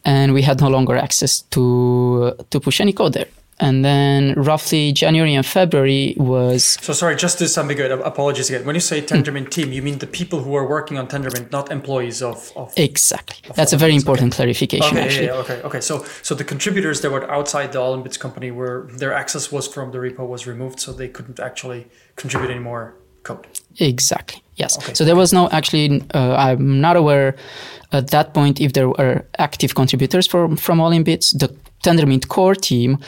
and 0.04 0.32
we 0.32 0.42
had 0.42 0.60
no 0.60 0.68
longer 0.68 0.96
access 0.96 1.42
to 1.50 2.34
to 2.50 2.60
push 2.60 2.80
any 2.80 2.92
code 2.92 3.12
there 3.12 3.28
and 3.60 3.84
then 3.84 4.32
roughly 4.34 4.92
January 4.92 5.34
and 5.34 5.44
February 5.44 6.14
was. 6.16 6.78
So 6.80 6.92
sorry, 6.92 7.14
just 7.14 7.38
to 7.38 7.44
this 7.44 7.58
ambiguity. 7.58 8.02
Apologies 8.02 8.48
again. 8.48 8.64
When 8.64 8.74
you 8.74 8.80
say 8.80 9.00
hmm. 9.00 9.06
Tendermint 9.06 9.50
team, 9.50 9.72
you 9.72 9.82
mean 9.82 9.98
the 9.98 10.06
people 10.06 10.42
who 10.42 10.54
are 10.56 10.66
working 10.66 10.98
on 10.98 11.06
Tendermint, 11.06 11.52
not 11.52 11.70
employees 11.70 12.22
of. 12.22 12.50
of 12.56 12.72
exactly. 12.76 13.48
Of 13.48 13.56
That's 13.56 13.72
a 13.72 13.76
very 13.76 13.94
important 13.94 14.32
okay. 14.32 14.38
clarification. 14.38 14.96
Okay, 14.96 15.04
actually. 15.04 15.26
Yeah, 15.26 15.34
yeah, 15.34 15.40
okay, 15.40 15.62
okay. 15.62 15.80
So 15.80 16.04
so 16.22 16.34
the 16.34 16.44
contributors 16.44 17.02
that 17.02 17.10
were 17.10 17.30
outside 17.30 17.72
the 17.72 17.80
All 17.80 17.94
in 17.94 18.02
Bits 18.02 18.16
company 18.16 18.50
were 18.50 18.88
their 18.92 19.12
access 19.12 19.52
was 19.52 19.68
from 19.68 19.92
the 19.92 19.98
repo 19.98 20.26
was 20.26 20.46
removed, 20.46 20.80
so 20.80 20.92
they 20.92 21.08
couldn't 21.08 21.38
actually 21.38 21.88
contribute 22.16 22.50
any 22.50 22.60
more 22.60 22.96
code. 23.22 23.46
Exactly. 23.78 24.42
Yes. 24.56 24.78
Okay. 24.78 24.94
So 24.94 25.04
there 25.04 25.16
was 25.16 25.32
no 25.32 25.48
actually. 25.50 26.02
Uh, 26.14 26.34
I'm 26.36 26.80
not 26.80 26.96
aware 26.96 27.34
at 27.92 28.10
that 28.10 28.34
point 28.34 28.60
if 28.60 28.72
there 28.72 28.88
were 28.88 29.24
active 29.38 29.74
contributors 29.74 30.26
from 30.26 30.56
from 30.56 30.80
All 30.80 30.92
in 30.92 31.02
Bits. 31.02 31.32
The 31.32 31.48
Tendermint 31.82 32.28
core 32.28 32.54
team 32.54 32.98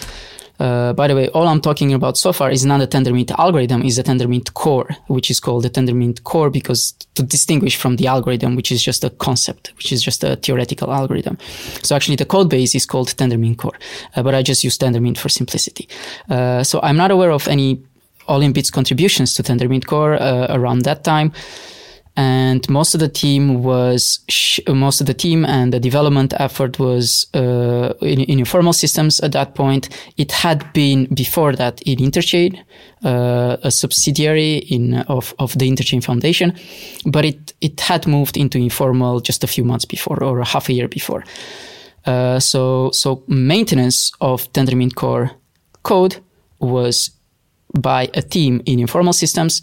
uh, 0.62 0.92
by 0.92 1.08
the 1.08 1.14
way, 1.16 1.28
all 1.30 1.48
I'm 1.48 1.60
talking 1.60 1.92
about 1.92 2.16
so 2.16 2.32
far 2.32 2.50
is 2.50 2.64
not 2.64 2.78
the 2.78 2.86
Tendermint 2.86 3.32
algorithm, 3.36 3.82
is 3.82 3.96
the 3.96 4.04
Tendermint 4.04 4.54
core, 4.54 4.88
which 5.08 5.28
is 5.28 5.40
called 5.40 5.64
the 5.64 5.70
Tendermint 5.70 6.22
core 6.22 6.50
because 6.50 6.92
to 7.14 7.24
distinguish 7.24 7.76
from 7.76 7.96
the 7.96 8.06
algorithm, 8.06 8.54
which 8.54 8.70
is 8.70 8.80
just 8.80 9.02
a 9.02 9.10
concept, 9.10 9.72
which 9.76 9.92
is 9.92 10.02
just 10.02 10.22
a 10.22 10.36
theoretical 10.36 10.92
algorithm. 10.92 11.36
So 11.82 11.96
actually 11.96 12.16
the 12.16 12.26
code 12.26 12.48
base 12.48 12.76
is 12.76 12.86
called 12.86 13.08
Tendermint 13.08 13.58
core, 13.58 13.76
uh, 14.14 14.22
but 14.22 14.36
I 14.36 14.42
just 14.42 14.62
use 14.62 14.78
Tendermint 14.78 15.18
for 15.18 15.28
simplicity. 15.28 15.88
Uh, 16.30 16.62
so 16.62 16.80
I'm 16.82 16.96
not 16.96 17.10
aware 17.10 17.32
of 17.32 17.48
any 17.48 17.82
All 18.32 18.42
in 18.42 18.52
Bits 18.52 18.70
contributions 18.70 19.34
to 19.34 19.42
Tendermint 19.42 19.86
core 19.86 20.14
uh, 20.14 20.46
around 20.56 20.82
that 20.82 21.04
time 21.04 21.32
and 22.16 22.68
most 22.68 22.94
of 22.94 23.00
the 23.00 23.08
team 23.08 23.62
was 23.62 24.20
sh- 24.28 24.60
most 24.68 25.00
of 25.00 25.06
the 25.06 25.14
team 25.14 25.46
and 25.46 25.72
the 25.72 25.80
development 25.80 26.34
effort 26.38 26.78
was 26.78 27.26
uh, 27.34 27.94
in, 28.02 28.20
in, 28.20 28.38
informal 28.38 28.74
systems 28.74 29.18
at 29.20 29.32
that 29.32 29.54
point. 29.54 29.88
It 30.18 30.30
had 30.30 30.70
been 30.74 31.06
before 31.14 31.56
that 31.56 31.80
in 31.82 31.98
Interchain, 31.98 32.62
uh, 33.02 33.56
a 33.62 33.70
subsidiary 33.70 34.58
in 34.58 34.94
of, 35.08 35.34
of 35.38 35.56
the 35.58 35.70
Interchain 35.70 36.04
Foundation, 36.04 36.54
but 37.06 37.24
it 37.24 37.54
it 37.62 37.80
had 37.80 38.06
moved 38.06 38.36
into 38.36 38.58
informal 38.58 39.20
just 39.20 39.42
a 39.42 39.46
few 39.46 39.64
months 39.64 39.86
before 39.86 40.22
or 40.22 40.42
half 40.44 40.68
a 40.68 40.72
year 40.74 40.88
before. 40.88 41.24
Uh, 42.04 42.38
so 42.38 42.90
so 42.90 43.22
maintenance 43.26 44.12
of 44.20 44.52
Tendermint 44.52 44.94
core 44.96 45.30
code 45.82 46.16
was 46.58 47.10
by 47.74 48.10
a 48.14 48.22
team 48.22 48.62
in 48.66 48.80
informal 48.80 49.12
systems 49.12 49.62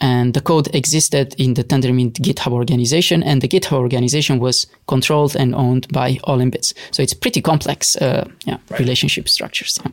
and 0.00 0.32
the 0.34 0.40
code 0.40 0.74
existed 0.74 1.34
in 1.38 1.54
the 1.54 1.64
Tendermint 1.64 2.12
GitHub 2.20 2.52
organization, 2.52 3.22
and 3.22 3.42
the 3.42 3.48
GitHub 3.48 3.78
organization 3.78 4.38
was 4.38 4.66
controlled 4.86 5.36
and 5.36 5.54
owned 5.54 5.86
by 5.92 6.18
All 6.24 6.40
in 6.40 6.50
Bits. 6.50 6.72
So 6.90 7.02
it's 7.02 7.14
pretty 7.14 7.42
complex, 7.42 7.96
uh, 7.96 8.28
yeah, 8.44 8.56
right. 8.70 8.80
relationship 8.80 9.28
structures. 9.28 9.78
Yeah. 9.84 9.92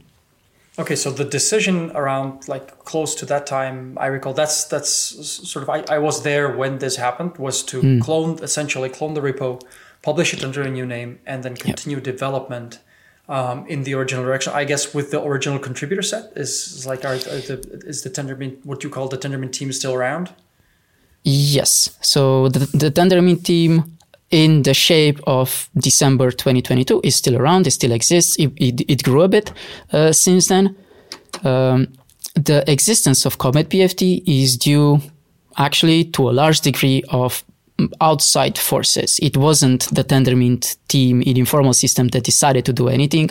Okay, 0.80 0.96
so 0.96 1.10
the 1.12 1.26
decision 1.26 1.92
around 1.96 2.48
like 2.48 2.86
close 2.86 3.16
to 3.16 3.26
that 3.26 3.48
time, 3.48 3.98
I 4.00 4.06
recall 4.08 4.34
that's 4.34 4.66
that's 4.66 4.90
sort 5.50 5.64
of 5.64 5.70
I, 5.70 5.96
I 5.96 5.98
was 5.98 6.22
there 6.22 6.56
when 6.56 6.78
this 6.78 6.98
happened 6.98 7.38
was 7.38 7.64
to 7.64 7.82
mm. 7.82 8.02
clone 8.02 8.38
essentially 8.44 8.88
clone 8.88 9.16
the 9.16 9.22
repo, 9.22 9.60
publish 10.04 10.34
it 10.34 10.44
under 10.44 10.62
a 10.62 10.70
new 10.70 10.86
name, 10.86 11.20
and 11.26 11.44
then 11.44 11.56
continue 11.56 11.98
yep. 11.98 12.04
development 12.04 12.80
um, 13.30 13.66
in 13.68 13.84
the 13.84 13.94
original 13.94 14.24
direction. 14.24 14.54
I 14.54 14.64
guess 14.64 14.94
with 14.94 15.12
the 15.12 15.22
original 15.22 15.60
contributor 15.60 16.02
set 16.02 16.32
is, 16.36 16.50
is 16.50 16.86
like 16.86 17.04
are, 17.06 17.16
are 17.16 17.42
the, 17.50 17.82
is 17.86 18.04
the 18.04 18.10
Tendermint 18.10 18.66
what 18.66 18.84
you 18.84 18.90
call 18.90 19.08
the 19.08 19.18
Tendermint 19.18 19.54
team 19.54 19.72
still 19.72 19.94
around? 19.94 20.34
Yes. 21.24 21.98
So 22.02 22.50
the, 22.50 22.60
the 22.78 22.92
Tendermint 22.92 23.44
team 23.44 23.98
in 24.30 24.64
the 24.64 24.74
shape 24.74 25.20
of 25.26 25.70
December 25.78 26.32
2022 26.32 27.02
is 27.04 27.16
still 27.16 27.38
around. 27.38 27.68
It 27.68 27.72
still 27.72 27.92
exists. 27.92 28.36
It, 28.38 28.52
it, 28.58 28.82
it 28.90 29.04
grew 29.04 29.22
a 29.22 29.28
bit 29.28 29.52
uh, 29.92 30.12
since 30.12 30.48
then. 30.48 30.76
Um, 31.44 31.94
the 32.36 32.70
existence 32.70 33.26
of 33.26 33.38
Comet 33.38 33.70
BFT 33.70 34.24
is 34.26 34.58
due 34.58 35.02
actually 35.58 36.06
to 36.06 36.30
a 36.30 36.32
large 36.32 36.62
degree 36.62 37.04
of 37.10 37.44
outside 38.02 38.58
forces. 38.58 39.20
It 39.22 39.38
wasn't 39.38 39.88
the 39.94 40.04
Tendermint 40.04 40.78
team 40.88 41.22
in 41.22 41.38
informal 41.38 41.74
system 41.74 42.08
that 42.10 42.24
decided 42.24 42.66
to 42.66 42.74
do 42.74 42.88
anything. 42.88 43.30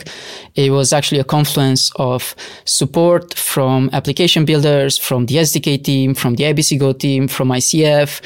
It 0.55 0.71
was 0.71 0.93
actually 0.93 1.19
a 1.19 1.23
confluence 1.23 1.91
of 1.97 2.35
support 2.65 3.33
from 3.33 3.89
application 3.93 4.45
builders, 4.45 4.97
from 4.97 5.25
the 5.25 5.35
SDK 5.35 5.83
team, 5.83 6.13
from 6.13 6.35
the 6.35 6.45
IBC 6.45 6.79
Go 6.79 6.93
team, 6.93 7.27
from 7.27 7.49
ICF, 7.49 8.21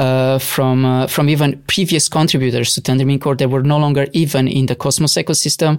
uh, 0.00 0.38
from 0.38 0.84
uh, 0.86 1.06
from 1.06 1.28
even 1.28 1.62
previous 1.66 2.08
contributors 2.08 2.74
to 2.74 2.80
Tendermint 2.80 3.20
Core 3.20 3.36
that 3.36 3.50
were 3.50 3.62
no 3.62 3.76
longer 3.78 4.06
even 4.12 4.48
in 4.48 4.64
the 4.64 4.74
Cosmos 4.74 5.14
ecosystem, 5.14 5.78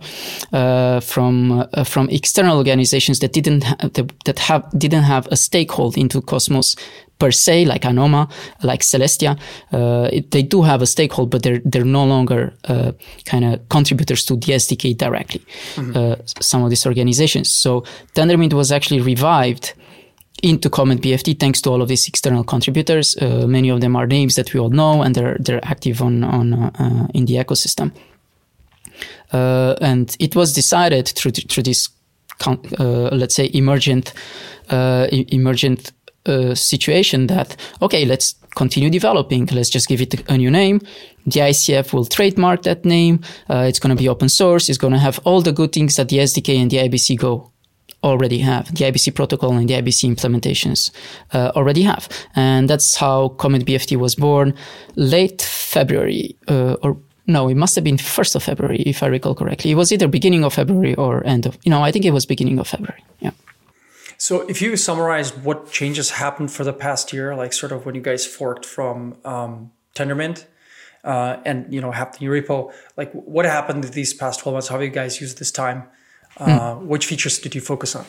uh, 0.53 0.99
from 0.99 1.51
uh, 1.73 1.83
from 1.83 2.07
external 2.09 2.57
organizations 2.57 3.19
that 3.19 3.33
didn't 3.33 3.63
ha- 3.63 3.89
that 4.25 4.39
have 4.39 4.69
didn't 4.77 5.03
have 5.03 5.25
a 5.27 5.35
stakehold 5.35 5.97
into 5.97 6.21
Cosmos 6.21 6.75
per 7.17 7.31
se, 7.31 7.65
like 7.65 7.81
Anoma, 7.81 8.29
like 8.61 8.81
Celestia. 8.81 9.39
Uh, 9.73 10.07
it, 10.13 10.29
they 10.29 10.43
do 10.43 10.61
have 10.61 10.83
a 10.83 10.85
stakehold, 10.85 11.31
but 11.31 11.41
they're 11.41 11.61
they're 11.65 11.83
no 11.83 12.05
longer 12.05 12.53
uh, 12.65 12.91
kind 13.25 13.43
of 13.43 13.67
contributors 13.69 14.23
to 14.25 14.35
the 14.35 14.53
SDK 14.53 14.95
directly. 14.97 15.41
Mm-hmm. 15.75 16.21
some 16.41 16.63
of 16.63 16.69
these 16.69 16.85
organizations. 16.85 17.51
So 17.51 17.81
Tendermint 18.13 18.53
was 18.53 18.71
actually 18.71 19.01
revived 19.01 19.73
into 20.41 20.69
Comet 20.69 21.01
BFT 21.01 21.39
thanks 21.39 21.61
to 21.61 21.69
all 21.69 21.81
of 21.81 21.87
these 21.87 22.07
external 22.07 22.43
contributors. 22.43 23.15
Uh, 23.17 23.45
many 23.47 23.69
of 23.69 23.81
them 23.81 23.95
are 23.95 24.07
names 24.07 24.35
that 24.35 24.53
we 24.53 24.59
all 24.59 24.69
know, 24.69 25.01
and 25.01 25.15
they're 25.15 25.37
they're 25.39 25.63
active 25.63 26.01
on 26.01 26.23
on 26.23 26.53
uh, 26.53 27.07
in 27.13 27.25
the 27.25 27.35
ecosystem. 27.35 27.91
Uh, 29.33 29.75
and 29.81 30.15
it 30.19 30.35
was 30.35 30.53
decided 30.53 31.07
through 31.07 31.31
through 31.31 31.63
this, 31.63 31.89
uh, 32.45 33.09
let's 33.11 33.35
say, 33.35 33.49
emergent 33.53 34.13
uh, 34.69 35.07
emergent 35.11 35.91
uh, 36.25 36.53
situation 36.55 37.27
that 37.27 37.55
okay, 37.81 38.05
let's 38.05 38.35
continue 38.55 38.89
developing. 38.89 39.45
Let's 39.47 39.69
just 39.69 39.87
give 39.87 40.01
it 40.01 40.29
a 40.29 40.37
new 40.37 40.51
name. 40.51 40.81
The 41.25 41.39
ICF 41.39 41.93
will 41.93 42.05
trademark 42.05 42.63
that 42.63 42.83
name. 42.83 43.21
it's 43.49 43.79
going 43.79 43.95
to 43.95 44.01
be 44.01 44.09
open 44.09 44.27
source. 44.27 44.69
It's 44.69 44.77
going 44.77 44.93
to 44.93 44.99
have 44.99 45.19
all 45.23 45.41
the 45.41 45.53
good 45.53 45.71
things 45.71 45.95
that 45.95 46.09
the 46.09 46.17
SDK 46.17 46.57
and 46.57 46.69
the 46.69 46.77
IBC 46.77 47.17
Go 47.17 47.50
already 48.03 48.39
have. 48.39 48.73
The 48.73 48.85
IBC 48.85 49.15
protocol 49.15 49.53
and 49.53 49.69
the 49.69 49.75
IBC 49.75 50.15
implementations 50.15 50.91
uh, 51.33 51.51
already 51.55 51.83
have. 51.83 52.09
And 52.35 52.69
that's 52.69 52.95
how 52.95 53.29
Comet 53.29 53.65
BFT 53.65 53.97
was 53.97 54.15
born 54.15 54.53
late 54.95 55.41
February, 55.41 56.35
uh, 56.47 56.73
or 56.81 56.97
no, 57.27 57.47
it 57.47 57.55
must 57.55 57.75
have 57.75 57.83
been 57.83 57.97
1st 57.97 58.35
of 58.35 58.43
February, 58.43 58.81
if 58.85 59.03
I 59.03 59.07
recall 59.07 59.35
correctly. 59.35 59.71
It 59.71 59.75
was 59.75 59.91
either 59.91 60.07
beginning 60.07 60.43
of 60.43 60.53
February 60.53 60.95
or 60.95 61.25
end 61.25 61.45
of, 61.45 61.57
you 61.63 61.69
know, 61.69 61.83
I 61.83 61.91
think 61.91 62.03
it 62.05 62.11
was 62.11 62.25
beginning 62.25 62.59
of 62.59 62.67
February. 62.67 63.03
Yeah. 63.19 63.31
So 64.17 64.41
if 64.47 64.61
you 64.61 64.75
summarize 64.75 65.35
what 65.35 65.71
changes 65.71 66.11
happened 66.11 66.51
for 66.51 66.63
the 66.63 66.73
past 66.73 67.13
year, 67.13 67.35
like 67.35 67.53
sort 67.53 67.71
of 67.71 67.85
when 67.85 67.95
you 67.95 68.01
guys 68.01 68.25
forked 68.25 68.65
from 68.65 69.17
um, 69.25 69.71
Tendermint, 69.95 70.45
uh, 71.03 71.37
and 71.45 71.73
you 71.73 71.81
know 71.81 71.89
new 72.19 72.29
repo, 72.29 72.71
like 72.97 73.11
what 73.13 73.45
happened 73.45 73.83
these 73.85 74.13
past 74.13 74.41
12 74.41 74.53
months? 74.53 74.67
How 74.67 74.75
have 74.75 74.83
you 74.83 74.89
guys 74.89 75.19
used 75.19 75.39
this 75.39 75.51
time? 75.51 75.85
Uh, 76.37 76.75
hmm. 76.75 76.87
Which 76.87 77.05
features 77.05 77.39
did 77.39 77.55
you 77.55 77.61
focus 77.61 77.95
on? 77.95 78.05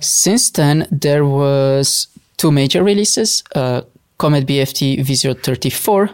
Since 0.00 0.50
then, 0.50 0.86
there 0.90 1.24
was 1.24 2.08
two 2.36 2.50
major 2.50 2.82
releases: 2.82 3.44
uh, 3.54 3.82
Comet 4.18 4.46
BFT 4.46 5.00
V034 5.00 6.10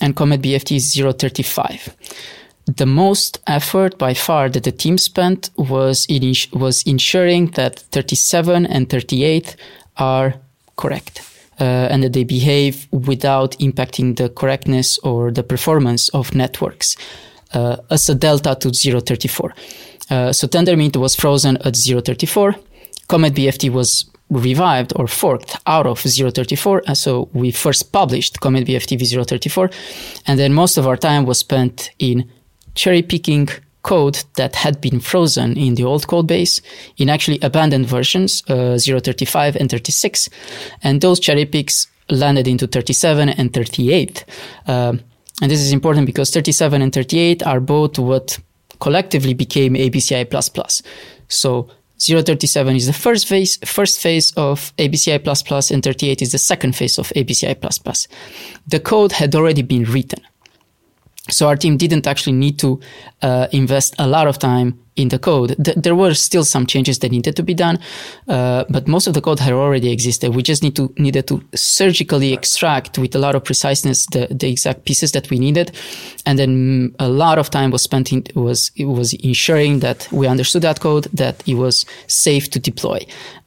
and 0.00 0.14
Comet 0.14 0.42
BFT 0.42 0.78
035. 0.80 1.96
the 2.76 2.86
most 2.86 3.40
effort 3.46 3.96
by 3.96 4.12
far 4.12 4.50
that 4.50 4.64
the 4.64 4.72
team 4.72 4.98
spent 4.98 5.48
was 5.56 6.04
in, 6.06 6.34
was 6.52 6.82
ensuring 6.82 7.46
that 7.52 7.78
37 7.92 8.66
and 8.66 8.90
38 8.90 9.56
are 9.96 10.34
correct. 10.76 11.22
Uh, 11.60 11.88
and 11.90 12.04
that 12.04 12.12
they 12.12 12.22
behave 12.22 12.86
without 12.92 13.58
impacting 13.58 14.16
the 14.16 14.28
correctness 14.28 14.96
or 14.98 15.32
the 15.32 15.42
performance 15.42 16.08
of 16.10 16.32
networks 16.32 16.96
as 17.54 18.08
a 18.08 18.14
delta 18.14 18.54
to 18.54 18.70
034. 18.70 19.54
Uh, 20.10 20.32
so 20.32 20.46
Tendermint 20.46 20.96
was 20.96 21.14
frozen 21.14 21.56
at 21.58 21.76
034. 21.76 22.54
Comet 23.08 23.34
BFT 23.34 23.70
was 23.70 24.10
revived 24.30 24.92
or 24.96 25.06
forked 25.06 25.56
out 25.66 25.86
of 25.86 26.00
034. 26.00 26.82
And 26.86 26.96
so 26.96 27.28
we 27.32 27.50
first 27.50 27.92
published 27.92 28.40
Comet 28.40 28.66
BFT 28.66 28.98
v034. 28.98 29.72
And 30.26 30.38
then 30.38 30.52
most 30.52 30.76
of 30.76 30.86
our 30.86 30.96
time 30.96 31.24
was 31.24 31.38
spent 31.38 31.90
in 31.98 32.30
cherry 32.74 33.02
picking 33.02 33.48
code 33.82 34.22
that 34.36 34.54
had 34.56 34.80
been 34.80 35.00
frozen 35.00 35.56
in 35.56 35.74
the 35.74 35.84
old 35.84 36.06
code 36.06 36.26
base 36.26 36.60
in 36.98 37.08
actually 37.08 37.38
abandoned 37.40 37.86
versions, 37.86 38.42
uh, 38.48 38.78
035 38.78 39.56
and 39.56 39.70
36. 39.70 40.28
And 40.82 41.00
those 41.00 41.20
cherry 41.20 41.46
picks 41.46 41.86
landed 42.10 42.46
into 42.46 42.66
37 42.66 43.28
and 43.28 43.52
38. 43.52 44.24
Uh, 44.66 44.94
and 45.40 45.50
this 45.50 45.60
is 45.60 45.72
important 45.72 46.06
because 46.06 46.30
37 46.30 46.82
and 46.82 46.92
38 46.92 47.46
are 47.46 47.60
both 47.60 47.98
what 47.98 48.38
collectively 48.80 49.34
became 49.34 49.74
ABCI++. 49.74 50.82
So 51.28 51.68
037 51.98 52.76
is 52.76 52.86
the 52.86 52.92
first 52.92 53.26
phase, 53.26 53.56
first 53.64 54.00
phase 54.00 54.32
of 54.36 54.72
ABCI++, 54.76 55.70
and 55.72 55.82
38 55.82 56.22
is 56.22 56.32
the 56.32 56.38
second 56.38 56.76
phase 56.76 56.98
of 56.98 57.08
ABCI++. 57.10 58.08
The 58.66 58.80
code 58.80 59.12
had 59.12 59.34
already 59.34 59.62
been 59.62 59.84
written. 59.84 60.24
So 61.30 61.48
our 61.48 61.56
team 61.56 61.76
didn't 61.76 62.06
actually 62.06 62.32
need 62.32 62.58
to 62.60 62.80
uh, 63.22 63.48
invest 63.52 63.94
a 63.98 64.06
lot 64.06 64.26
of 64.26 64.38
time 64.38 64.78
in 64.96 65.08
the 65.08 65.18
code. 65.18 65.54
Th- 65.64 65.76
there 65.76 65.94
were 65.94 66.12
still 66.14 66.44
some 66.44 66.66
changes 66.66 66.98
that 66.98 67.10
needed 67.10 67.36
to 67.36 67.42
be 67.42 67.54
done, 67.54 67.78
uh, 68.26 68.64
but 68.68 68.88
most 68.88 69.06
of 69.06 69.14
the 69.14 69.20
code 69.20 69.38
had 69.38 69.52
already 69.52 69.92
existed. 69.92 70.34
We 70.34 70.42
just 70.42 70.62
need 70.62 70.74
to 70.76 70.92
needed 70.98 71.26
to 71.28 71.42
surgically 71.54 72.32
extract 72.32 72.98
with 72.98 73.14
a 73.14 73.18
lot 73.18 73.34
of 73.34 73.44
preciseness 73.44 74.06
the, 74.06 74.26
the 74.30 74.50
exact 74.50 74.84
pieces 74.84 75.12
that 75.12 75.30
we 75.30 75.38
needed, 75.38 75.70
and 76.26 76.38
then 76.38 76.94
a 76.98 77.08
lot 77.08 77.38
of 77.38 77.50
time 77.50 77.70
was 77.70 77.82
spent 77.82 78.12
in 78.12 78.24
was 78.34 78.70
it 78.76 78.86
was 78.86 79.14
ensuring 79.14 79.80
that 79.80 80.08
we 80.10 80.26
understood 80.26 80.62
that 80.62 80.80
code, 80.80 81.04
that 81.12 81.42
it 81.46 81.54
was 81.54 81.86
safe 82.06 82.50
to 82.50 82.58
deploy, 82.58 82.98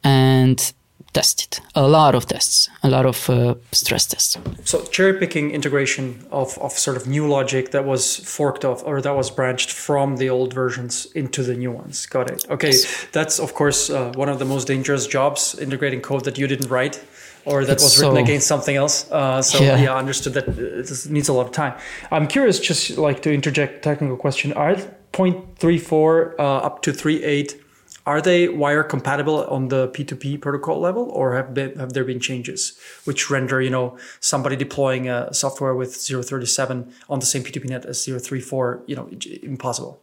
and 0.03 0.73
tested. 1.13 1.59
A 1.75 1.87
lot 1.87 2.15
of 2.15 2.25
tests 2.25 2.69
a 2.83 2.89
lot 2.89 3.05
of 3.05 3.29
uh, 3.29 3.55
stress 3.71 4.07
tests. 4.07 4.37
So 4.65 4.83
cherry 4.85 5.19
picking 5.19 5.51
integration 5.51 6.25
of, 6.31 6.57
of 6.59 6.71
sort 6.71 6.97
of 6.97 7.07
new 7.07 7.27
logic 7.27 7.71
that 7.71 7.85
was 7.85 8.17
forked 8.17 8.65
off 8.65 8.83
or 8.85 9.01
that 9.01 9.15
was 9.15 9.29
branched 9.29 9.71
from 9.71 10.17
the 10.17 10.29
old 10.29 10.53
versions 10.53 11.05
into 11.13 11.43
the 11.43 11.55
new 11.55 11.71
ones. 11.71 12.05
Got 12.05 12.31
it. 12.31 12.45
Okay 12.49 12.71
yes. 12.71 13.07
that's 13.11 13.39
of 13.39 13.53
course 13.53 13.89
uh, 13.89 14.11
one 14.15 14.29
of 14.29 14.39
the 14.39 14.45
most 14.45 14.67
dangerous 14.67 15.07
jobs 15.07 15.55
integrating 15.59 16.01
code 16.01 16.25
that 16.25 16.37
you 16.37 16.47
didn't 16.47 16.69
write 16.69 17.03
or 17.45 17.65
that 17.65 17.73
it's 17.73 17.83
was 17.83 17.99
written 17.99 18.15
so, 18.15 18.23
against 18.23 18.47
something 18.47 18.75
else. 18.75 19.11
Uh, 19.11 19.41
so 19.41 19.63
yeah. 19.63 19.77
yeah 19.77 19.95
understood 19.95 20.33
that 20.33 20.47
it 20.47 21.09
needs 21.09 21.29
a 21.29 21.33
lot 21.33 21.45
of 21.47 21.51
time. 21.51 21.73
I'm 22.11 22.27
curious 22.27 22.59
just 22.59 22.97
like 22.97 23.21
to 23.23 23.33
interject 23.33 23.83
technical 23.83 24.17
question 24.17 24.53
are 24.53 24.75
0.34 25.13 26.39
uh, 26.39 26.43
up 26.43 26.81
to 26.83 26.91
3.8 26.91 27.60
are 28.05 28.21
they 28.21 28.47
wire 28.47 28.83
compatible 28.83 29.45
on 29.45 29.67
the 29.67 29.89
P2P 29.89 30.41
protocol 30.41 30.79
level, 30.79 31.09
or 31.11 31.35
have 31.35 31.53
been, 31.53 31.77
have 31.77 31.93
there 31.93 32.03
been 32.03 32.19
changes 32.19 32.77
which 33.03 33.29
render 33.29 33.61
you 33.61 33.69
know 33.69 33.97
somebody 34.19 34.55
deploying 34.55 35.09
a 35.09 35.33
software 35.33 35.75
with 35.75 35.95
037 35.95 36.93
on 37.09 37.19
the 37.19 37.25
same 37.25 37.43
P2P 37.43 37.65
net 37.69 37.85
as 37.85 38.05
034 38.05 38.83
you 38.87 38.95
know 38.95 39.09
impossible? 39.43 40.01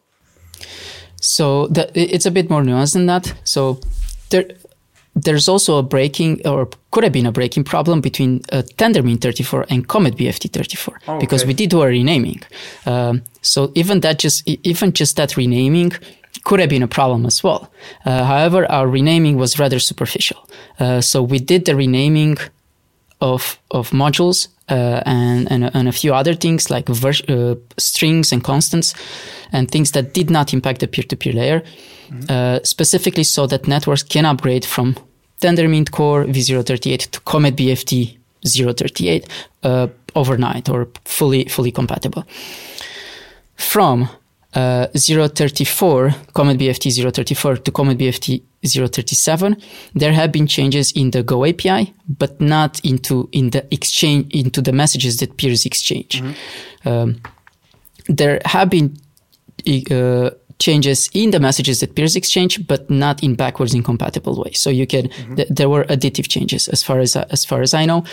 So 1.21 1.67
the, 1.69 1.91
it's 1.95 2.27
a 2.27 2.31
bit 2.31 2.49
more 2.49 2.63
nuanced 2.63 2.93
than 2.93 3.07
that. 3.07 3.35
So 3.45 3.81
there 4.31 4.45
there's 5.25 5.49
also 5.49 5.79
a 5.79 5.83
breaking 5.83 6.47
or 6.47 6.69
could 6.91 7.05
have 7.05 7.13
been 7.13 7.27
a 7.27 7.33
breaking 7.33 7.65
problem 7.65 8.01
between 8.01 8.41
uh, 8.53 8.63
Tendermint 8.77 9.21
34 9.21 9.67
and 9.69 9.89
Comet 9.89 10.17
BFT 10.17 10.53
34 10.53 11.01
oh, 11.09 11.19
because 11.19 11.45
we 11.45 11.55
did 11.55 11.71
do 11.71 11.83
a 11.83 11.87
renaming. 11.87 12.41
Um, 12.87 13.23
so 13.43 13.73
even 13.75 14.01
that 14.01 14.19
just 14.19 14.47
even 14.47 14.93
just 14.93 15.17
that 15.17 15.37
renaming 15.37 15.93
could 16.45 16.61
have 16.61 16.69
been 16.69 16.83
a 16.83 16.89
problem 16.89 17.27
as 17.27 17.43
well. 17.43 17.71
Uh, 18.05 18.25
however, 18.25 18.71
our 18.71 18.87
renaming 18.87 19.37
was 19.37 19.59
rather 19.59 19.79
superficial. 19.79 20.49
Uh, 20.79 21.01
so 21.01 21.23
we 21.23 21.39
did 21.39 21.65
the 21.65 21.75
renaming 21.75 22.37
of 23.21 23.59
of 23.71 23.91
modules 23.91 24.49
uh, 24.69 25.03
and, 25.07 25.51
and, 25.51 25.71
and 25.75 25.89
a 25.89 25.93
few 25.93 26.15
other 26.15 26.35
things 26.35 26.71
like 26.71 26.89
ver- 26.89 27.25
uh, 27.29 27.55
strings 27.79 28.33
and 28.33 28.45
constants 28.45 28.95
and 29.53 29.71
things 29.71 29.93
that 29.93 30.15
did 30.15 30.31
not 30.31 30.53
impact 30.53 30.81
the 30.81 30.87
peer-to-peer 30.87 31.33
layer, 31.33 31.63
mm-hmm. 32.11 32.65
specifically 32.65 33.25
so 33.25 33.47
that 33.47 33.67
networks 33.67 34.03
can 34.03 34.27
upgrade 34.27 34.65
from 34.65 34.95
Tendermint 35.41 35.91
Core 35.91 36.25
v038 36.25 37.11
to 37.11 37.21
Comet 37.21 37.57
BFT 37.57 38.19
038 38.45 39.27
uh, 39.63 39.89
overnight 40.15 40.69
or 40.69 40.89
fully 41.05 41.45
fully 41.47 41.73
compatible. 41.73 42.25
From 43.57 44.09
uh, 44.59 44.89
034, 44.95 46.15
Comet 46.35 46.59
BFT 46.59 47.13
034 47.13 47.59
to 47.59 47.71
Comet 47.71 47.99
BFT 47.99 48.43
037, 48.65 49.57
there 49.95 50.13
have 50.13 50.33
been 50.33 50.47
changes 50.47 50.91
in 50.93 51.13
the 51.13 51.23
Go 51.23 51.45
API, 51.45 51.95
but 52.09 52.41
not 52.41 52.81
into 52.85 53.29
in 53.33 53.51
the 53.51 53.63
exchange 53.73 54.35
into 54.35 54.61
the 54.61 54.73
messages 54.73 55.19
that 55.19 55.37
peers 55.37 55.65
exchange. 55.65 56.21
Mm-hmm. 56.21 56.89
Um, 56.89 57.21
there 58.09 58.41
have 58.45 58.69
been 58.69 58.97
uh, 59.91 60.31
changes 60.59 61.09
in 61.13 61.31
the 61.31 61.41
messages 61.41 61.81
that 61.81 61.95
peers 61.95 62.17
exchange, 62.17 62.67
but 62.67 62.89
not 62.91 63.23
in 63.23 63.35
backwards 63.35 63.75
incompatible 63.75 64.43
way. 64.43 64.53
So 64.53 64.71
you 64.71 64.87
can, 64.87 65.09
mm-hmm. 65.09 65.35
th- 65.37 65.49
there 65.49 65.69
were 65.69 65.85
additive 65.85 66.29
changes 66.29 66.69
as 66.69 66.83
far 66.83 66.99
as, 66.99 67.17
as 67.17 67.45
far 67.45 67.63
as 67.63 67.75
I 67.75 67.87
know. 67.87 68.05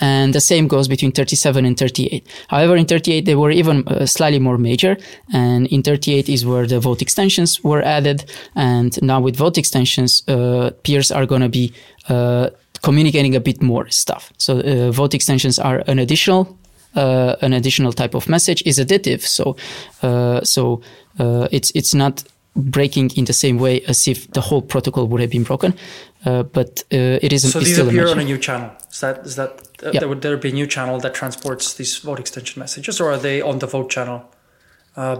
And 0.00 0.32
the 0.32 0.40
same 0.40 0.68
goes 0.68 0.86
between 0.86 1.12
37 1.12 1.64
and 1.64 1.76
38. 1.76 2.26
However, 2.48 2.76
in 2.76 2.86
38, 2.86 3.24
they 3.24 3.34
were 3.34 3.50
even 3.50 3.86
uh, 3.88 4.06
slightly 4.06 4.38
more 4.38 4.58
major. 4.58 4.96
And 5.32 5.66
in 5.68 5.82
38 5.82 6.28
is 6.28 6.46
where 6.46 6.66
the 6.66 6.78
vote 6.78 7.02
extensions 7.02 7.62
were 7.64 7.82
added. 7.82 8.30
And 8.54 9.00
now 9.02 9.20
with 9.20 9.36
vote 9.36 9.58
extensions, 9.58 10.22
uh, 10.28 10.70
peers 10.84 11.10
are 11.10 11.26
going 11.26 11.42
to 11.42 11.48
be, 11.48 11.72
uh, 12.08 12.50
communicating 12.82 13.34
a 13.34 13.40
bit 13.40 13.60
more 13.60 13.88
stuff. 13.90 14.32
So 14.38 14.60
uh, 14.60 14.92
vote 14.92 15.14
extensions 15.14 15.58
are 15.58 15.82
an 15.88 15.98
additional 15.98 16.56
uh, 16.98 17.36
an 17.40 17.52
additional 17.52 17.92
type 17.92 18.14
of 18.14 18.28
message 18.28 18.62
is 18.66 18.78
additive. 18.78 19.22
So, 19.22 19.56
uh, 20.02 20.42
so 20.44 20.82
uh, 21.18 21.48
it's 21.50 21.70
it's 21.74 21.94
not 21.94 22.24
breaking 22.56 23.10
in 23.16 23.24
the 23.24 23.32
same 23.32 23.58
way 23.58 23.82
as 23.88 24.08
if 24.08 24.28
the 24.32 24.40
whole 24.40 24.62
protocol 24.62 25.06
would 25.06 25.20
have 25.20 25.30
been 25.30 25.44
broken. 25.44 25.74
Uh, 26.24 26.42
but 26.42 26.82
uh, 26.92 27.22
it 27.22 27.32
is. 27.32 27.50
So 27.52 27.60
these 27.60 27.78
appear 27.78 28.08
on 28.08 28.18
a 28.18 28.24
new 28.24 28.38
channel. 28.38 28.70
Is 28.90 29.00
that 29.00 29.26
is 29.26 29.36
that 29.36 29.50
uh, 29.82 29.90
yeah. 29.92 30.00
there 30.00 30.08
would 30.08 30.22
there 30.22 30.36
be 30.36 30.48
a 30.48 30.52
new 30.52 30.66
channel 30.66 30.98
that 31.00 31.14
transports 31.14 31.74
these 31.74 31.98
vote 31.98 32.18
extension 32.18 32.60
messages, 32.60 33.00
or 33.00 33.12
are 33.12 33.18
they 33.18 33.40
on 33.40 33.58
the 33.58 33.66
vote 33.66 33.90
channel? 33.90 34.20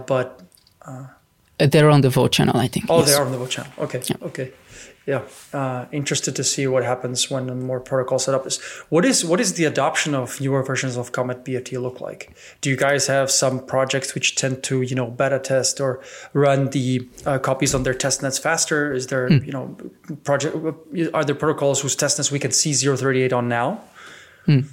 but 0.07 0.41
they're 1.57 1.89
on 1.89 2.01
the 2.01 2.09
vote 2.09 2.33
channel, 2.33 2.57
I 2.57 2.67
think. 2.67 2.87
Oh, 2.89 2.99
yes. 2.99 3.07
they 3.07 3.15
are 3.15 3.25
on 3.25 3.31
the 3.31 3.37
vote 3.37 3.49
channel. 3.49 3.71
Okay. 3.77 4.01
Yeah. 4.05 4.27
Okay 4.27 4.51
yeah, 5.05 5.23
uh, 5.53 5.85
interested 5.91 6.35
to 6.35 6.43
see 6.43 6.67
what 6.67 6.83
happens 6.83 7.31
when 7.31 7.65
more 7.65 7.79
protocol 7.79 8.19
setup 8.19 8.45
is. 8.45 8.59
What 8.89 9.05
is 9.05 9.25
what 9.25 9.39
is 9.39 9.53
the 9.53 9.65
adoption 9.65 10.13
of 10.13 10.39
newer 10.39 10.61
versions 10.61 10.97
of 10.97 11.11
Comet 11.11 11.43
BFT 11.43 11.81
look 11.81 11.99
like? 11.99 12.35
Do 12.61 12.69
you 12.69 12.77
guys 12.77 13.07
have 13.07 13.31
some 13.31 13.65
projects 13.65 14.13
which 14.13 14.35
tend 14.35 14.61
to 14.63 14.81
you 14.81 14.95
know 14.95 15.07
beta 15.07 15.39
test 15.39 15.81
or 15.81 16.01
run 16.33 16.69
the 16.69 17.07
uh, 17.25 17.39
copies 17.39 17.73
on 17.73 17.83
their 17.83 17.93
testnets 17.93 18.39
faster? 18.39 18.93
Is 18.93 19.07
there 19.07 19.29
mm. 19.29 19.45
you 19.45 19.51
know 19.51 19.75
project 20.23 20.55
are 21.13 21.25
there 21.25 21.35
protocols 21.35 21.81
whose 21.81 21.95
testnets 21.95 22.31
we 22.31 22.39
can 22.39 22.51
see 22.51 22.73
038 22.73 23.33
on 23.33 23.49
now? 23.49 23.81
Mm. 24.47 24.65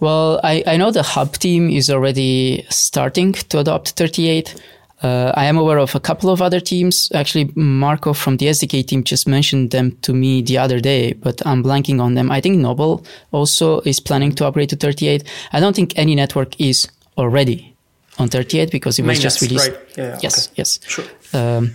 Well, 0.00 0.40
I, 0.44 0.62
I 0.66 0.76
know 0.76 0.92
the 0.92 1.02
hub 1.02 1.32
team 1.32 1.68
is 1.68 1.90
already 1.90 2.64
starting 2.70 3.32
to 3.32 3.58
adopt 3.58 3.90
38. 3.90 4.54
Uh, 5.02 5.32
I 5.36 5.44
am 5.44 5.56
aware 5.56 5.78
of 5.78 5.94
a 5.94 6.00
couple 6.00 6.28
of 6.28 6.42
other 6.42 6.58
teams. 6.58 7.10
Actually, 7.14 7.52
Marco 7.54 8.12
from 8.12 8.36
the 8.38 8.46
SDK 8.46 8.84
team 8.86 9.04
just 9.04 9.28
mentioned 9.28 9.70
them 9.70 9.96
to 10.02 10.12
me 10.12 10.42
the 10.42 10.58
other 10.58 10.80
day, 10.80 11.12
but 11.12 11.40
I'm 11.46 11.62
blanking 11.62 12.00
on 12.00 12.14
them. 12.14 12.30
I 12.30 12.40
think 12.40 12.58
Noble 12.58 13.04
also 13.30 13.80
is 13.82 14.00
planning 14.00 14.34
to 14.36 14.46
upgrade 14.46 14.70
to 14.70 14.76
38. 14.76 15.22
I 15.52 15.60
don't 15.60 15.76
think 15.76 15.92
any 15.96 16.16
network 16.16 16.60
is 16.60 16.88
already 17.16 17.76
on 18.18 18.28
38 18.28 18.72
because 18.72 18.98
it 18.98 19.04
was 19.04 19.20
just 19.20 19.40
released. 19.40 19.70
Right. 19.70 19.78
Yeah, 19.96 20.18
yes, 20.20 20.48
okay. 20.48 20.54
yes. 20.56 20.80
Sure. 20.86 21.04
Um, 21.32 21.74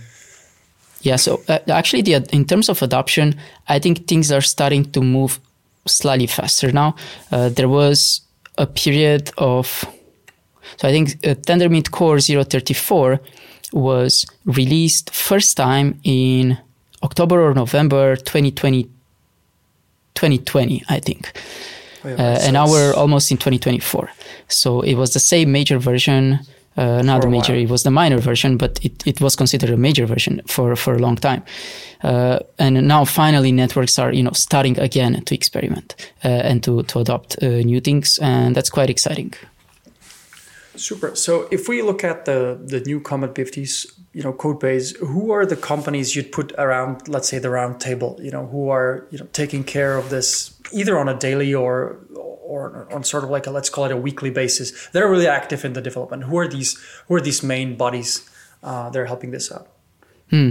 yeah, 1.00 1.16
so 1.16 1.42
uh, 1.48 1.58
actually, 1.68 2.02
the, 2.02 2.26
in 2.32 2.44
terms 2.44 2.68
of 2.68 2.82
adoption, 2.82 3.38
I 3.68 3.78
think 3.78 4.06
things 4.06 4.32
are 4.32 4.40
starting 4.40 4.90
to 4.92 5.02
move 5.02 5.40
slightly 5.86 6.26
faster 6.26 6.72
now. 6.72 6.96
Uh, 7.30 7.48
there 7.48 7.68
was 7.68 8.22
a 8.58 8.66
period 8.66 9.30
of 9.38 9.84
so 10.76 10.88
I 10.88 10.92
think 10.92 11.08
uh, 11.26 11.34
Tendermint 11.34 11.90
Core 11.90 12.18
034 12.20 13.20
was 13.72 14.26
released 14.44 15.10
first 15.12 15.56
time 15.56 15.98
in 16.04 16.58
October 17.02 17.40
or 17.40 17.54
November 17.54 18.16
2020, 18.16 18.84
2020 20.14 20.82
I 20.88 21.00
think. 21.00 21.32
Oh, 22.04 22.08
yeah, 22.08 22.14
uh, 22.14 22.38
and 22.42 22.52
now 22.52 22.68
we're 22.68 22.94
almost 22.94 23.30
in 23.30 23.38
2024. 23.38 24.10
So 24.48 24.82
it 24.82 24.94
was 24.94 25.12
the 25.12 25.20
same 25.20 25.50
major 25.52 25.78
version 25.78 26.40
Uh, 26.76 27.02
not 27.02 27.22
the 27.22 27.28
major, 27.28 27.54
it 27.54 27.68
was 27.70 27.82
the 27.82 27.90
minor 27.90 28.18
version, 28.18 28.56
but 28.56 28.84
it, 28.84 29.06
it 29.06 29.20
was 29.20 29.36
considered 29.36 29.70
a 29.70 29.76
major 29.76 30.06
version 30.06 30.40
for, 30.46 30.74
for 30.74 30.94
a 30.94 30.98
long 30.98 31.16
time. 31.16 31.42
Uh, 32.02 32.38
and 32.58 32.86
now 32.88 33.04
finally 33.04 33.52
networks 33.52 33.98
are, 33.98 34.12
you 34.12 34.22
know, 34.22 34.32
starting 34.32 34.78
again 34.80 35.22
to 35.24 35.34
experiment 35.34 35.94
uh, 36.24 36.28
and 36.28 36.62
to, 36.64 36.82
to 36.82 36.98
adopt 36.98 37.40
uh, 37.42 37.46
new 37.62 37.80
things. 37.80 38.18
And 38.18 38.56
that's 38.56 38.70
quite 38.70 38.90
exciting. 38.90 39.34
Super. 40.76 41.14
So 41.14 41.48
if 41.50 41.68
we 41.68 41.82
look 41.82 42.02
at 42.04 42.24
the, 42.24 42.60
the 42.62 42.80
new 42.80 43.00
Comet 43.00 43.34
BFT's, 43.34 43.86
you 44.12 44.22
know, 44.22 44.32
code 44.32 44.60
base, 44.60 44.96
who 44.96 45.30
are 45.30 45.46
the 45.46 45.56
companies 45.56 46.16
you'd 46.16 46.32
put 46.32 46.52
around, 46.58 47.08
let's 47.08 47.28
say 47.28 47.38
the 47.38 47.50
round 47.50 47.80
table, 47.80 48.18
you 48.20 48.30
know, 48.30 48.46
who 48.46 48.68
are, 48.68 49.06
you 49.10 49.18
know, 49.18 49.28
taking 49.32 49.64
care 49.64 49.96
of 49.96 50.10
this 50.10 50.54
either 50.72 50.98
on 50.98 51.08
a 51.08 51.14
daily 51.14 51.54
or 51.54 51.98
or 52.14 52.86
on 52.92 53.02
sort 53.02 53.24
of 53.24 53.30
like 53.30 53.46
a 53.46 53.50
let's 53.50 53.70
call 53.70 53.84
it 53.86 53.92
a 53.92 53.96
weekly 53.96 54.30
basis 54.30 54.88
They're 54.88 55.10
really 55.10 55.26
active 55.26 55.64
in 55.64 55.72
the 55.72 55.80
development 55.80 56.24
who 56.24 56.36
are 56.38 56.48
these 56.48 56.78
who 57.08 57.14
are 57.14 57.20
these 57.20 57.42
main 57.42 57.76
bodies 57.76 58.28
uh, 58.62 58.90
that 58.90 58.98
are 58.98 59.06
helping 59.06 59.30
this 59.30 59.50
out 59.50 59.68
hmm. 60.30 60.50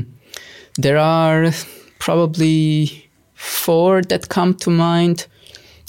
there 0.77 0.97
are 0.97 1.51
probably 1.99 3.09
four 3.33 4.01
that 4.01 4.29
come 4.29 4.53
to 4.55 4.69
mind 4.69 5.27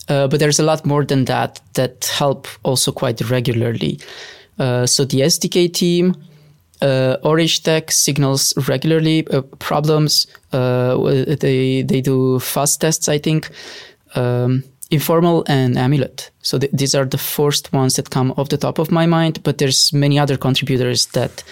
uh, 0.09 0.29
but 0.29 0.41
there's 0.41 0.59
a 0.59 0.65
lot 0.65 0.85
more 0.85 1.05
than 1.05 1.25
that 1.25 1.61
that 1.75 2.07
help 2.19 2.47
also 2.63 2.93
quite 2.93 3.21
regularly 3.31 3.99
uh, 4.59 4.87
so 4.87 5.05
the 5.05 5.21
sdk 5.21 5.73
team 5.73 6.15
uh, 6.83 7.17
Orange 7.23 7.63
Tech 7.63 7.91
signals 7.91 8.53
regularly 8.69 9.27
uh, 9.29 9.43
problems. 9.59 10.27
Uh, 10.53 10.97
they 11.41 11.83
they 11.83 12.01
do 12.01 12.39
fast 12.41 12.81
tests, 12.81 13.09
I 13.09 13.19
think. 13.19 13.49
Um, 14.15 14.65
informal 14.91 15.45
and 15.49 15.77
amulet 15.79 16.31
so 16.43 16.59
th- 16.59 16.71
these 16.73 16.95
are 16.95 17.07
the 17.07 17.19
first 17.19 17.73
ones 17.73 17.97
that 17.97 18.11
come 18.11 18.33
off 18.37 18.51
the 18.51 18.57
top 18.57 18.79
of 18.79 18.91
my 18.91 19.07
mind 19.07 19.43
but 19.43 19.57
there's 19.59 19.93
many 19.93 20.19
other 20.19 20.37
contributors 20.37 21.07
that 21.07 21.43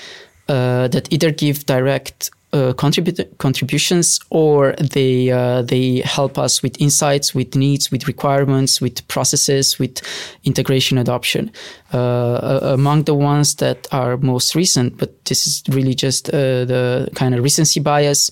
uh, 0.49 0.87
that 0.89 1.11
either 1.11 1.31
give 1.31 1.65
direct 1.67 2.31
uh, 2.53 2.73
contribut- 2.75 3.39
contributions 3.39 4.21
or 4.31 4.75
they 4.79 5.31
uh, 5.31 5.63
they 5.63 6.01
help 6.05 6.39
us 6.39 6.63
with 6.63 6.81
insights 6.81 7.35
with 7.35 7.55
needs 7.57 7.91
with 7.91 8.07
requirements 8.07 8.81
with 8.81 9.07
processes 9.09 9.79
with 9.79 10.03
integration 10.45 10.99
adoption 10.99 11.51
uh, 11.95 12.59
among 12.63 13.05
the 13.05 13.15
ones 13.15 13.57
that 13.57 13.87
are 13.93 14.17
most 14.19 14.55
recent 14.55 14.99
but 14.99 15.25
this 15.25 15.47
is 15.47 15.63
really 15.69 15.95
just 15.95 16.29
uh, 16.29 16.65
the 16.65 17.09
kind 17.15 17.35
of 17.35 17.43
recency 17.43 17.81
bias 17.81 18.31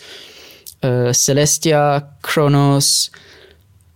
uh, 0.83 1.13
celestia 1.13 2.07
Khronos 2.23 3.11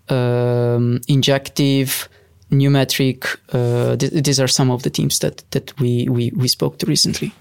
um, 0.09 1.01
injective, 1.09 2.09
Numetric. 2.51 3.37
Uh, 3.53 3.97
th- 3.97 4.13
these 4.13 4.41
are 4.41 4.49
some 4.49 4.71
of 4.71 4.83
the 4.83 4.91
teams 4.91 5.19
that 5.21 5.45
that 5.51 5.79
we 5.81 6.09
we, 6.09 6.31
we 6.37 6.49
spoke 6.49 6.79
to 6.79 6.87
recently. 6.87 7.33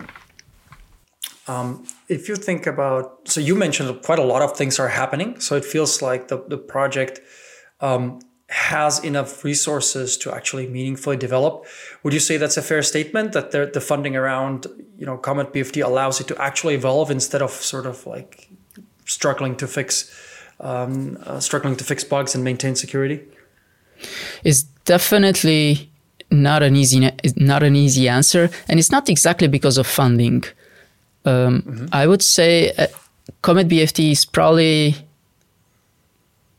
Um, 1.48 1.86
if 2.08 2.28
you 2.28 2.36
think 2.36 2.68
about, 2.68 3.28
so 3.28 3.40
you 3.40 3.56
mentioned 3.56 4.02
quite 4.04 4.20
a 4.20 4.24
lot 4.24 4.42
of 4.42 4.56
things 4.58 4.80
are 4.80 4.90
happening. 4.90 5.40
So 5.40 5.56
it 5.56 5.66
feels 5.66 6.02
like 6.02 6.28
the 6.28 6.44
the 6.48 6.58
project 6.58 7.22
um, 7.80 8.20
has 8.50 9.04
enough 9.04 9.44
resources 9.44 10.18
to 10.18 10.34
actually 10.34 10.68
meaningfully 10.68 11.18
develop. 11.18 11.66
Would 12.04 12.14
you 12.14 12.20
say 12.20 12.38
that's 12.38 12.58
a 12.58 12.62
fair 12.62 12.84
statement 12.84 13.34
that 13.34 13.52
the 13.52 13.82
funding 13.82 14.16
around 14.16 14.68
you 14.98 15.06
know 15.06 15.18
Comet 15.18 15.54
BFT 15.54 15.84
allows 15.84 16.20
it 16.20 16.28
to 16.28 16.42
actually 16.42 16.76
evolve 16.76 17.10
instead 17.12 17.42
of 17.42 17.52
sort 17.52 17.86
of 17.86 18.06
like 18.06 18.50
struggling 19.06 19.56
to 19.58 19.68
fix 19.68 20.12
um, 20.60 21.18
uh, 21.26 21.40
struggling 21.40 21.76
to 21.76 21.84
fix 21.84 22.04
bugs 22.04 22.36
and 22.36 22.44
maintain 22.44 22.76
security? 22.76 23.22
It's 24.44 24.64
definitely 24.86 25.92
not 26.32 26.64
an 26.64 26.76
easy 26.76 27.12
not 27.36 27.64
an 27.64 27.76
easy 27.76 28.10
answer, 28.10 28.50
and 28.68 28.80
it's 28.80 28.92
not 28.92 29.10
exactly 29.10 29.48
because 29.48 29.78
of 29.78 29.88
funding. 29.88 30.44
Um, 31.26 31.62
mm-hmm. 31.62 31.86
I 31.92 32.08
would 32.08 32.22
say 32.22 32.72
uh, 32.72 32.88
Comet 33.42 33.68
BFT 33.68 34.12
is 34.12 34.26
probably 34.26 34.96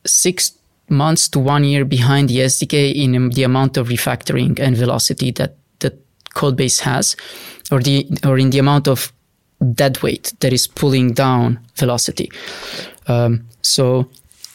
six 0.07 0.53
months 0.88 1.29
to 1.29 1.38
one 1.38 1.64
year 1.64 1.85
behind 1.85 2.29
the 2.29 2.38
SDK 2.38 2.94
in 2.94 3.31
the 3.31 3.42
amount 3.42 3.77
of 3.77 3.88
refactoring 3.88 4.59
and 4.59 4.77
velocity 4.77 5.31
that 5.33 5.57
the 5.81 5.96
code 6.35 6.57
base 6.57 6.81
has, 6.81 7.16
or 7.70 7.81
the 7.81 8.07
or 8.24 8.38
in 8.38 8.50
the 8.50 8.59
amount 8.59 8.88
of 8.88 9.12
dead 9.72 10.03
weight 10.03 10.33
that 10.40 10.53
is 10.53 10.66
pulling 10.66 11.12
down 11.12 11.59
velocity. 11.77 12.31
Um, 13.07 13.46
so 13.62 14.09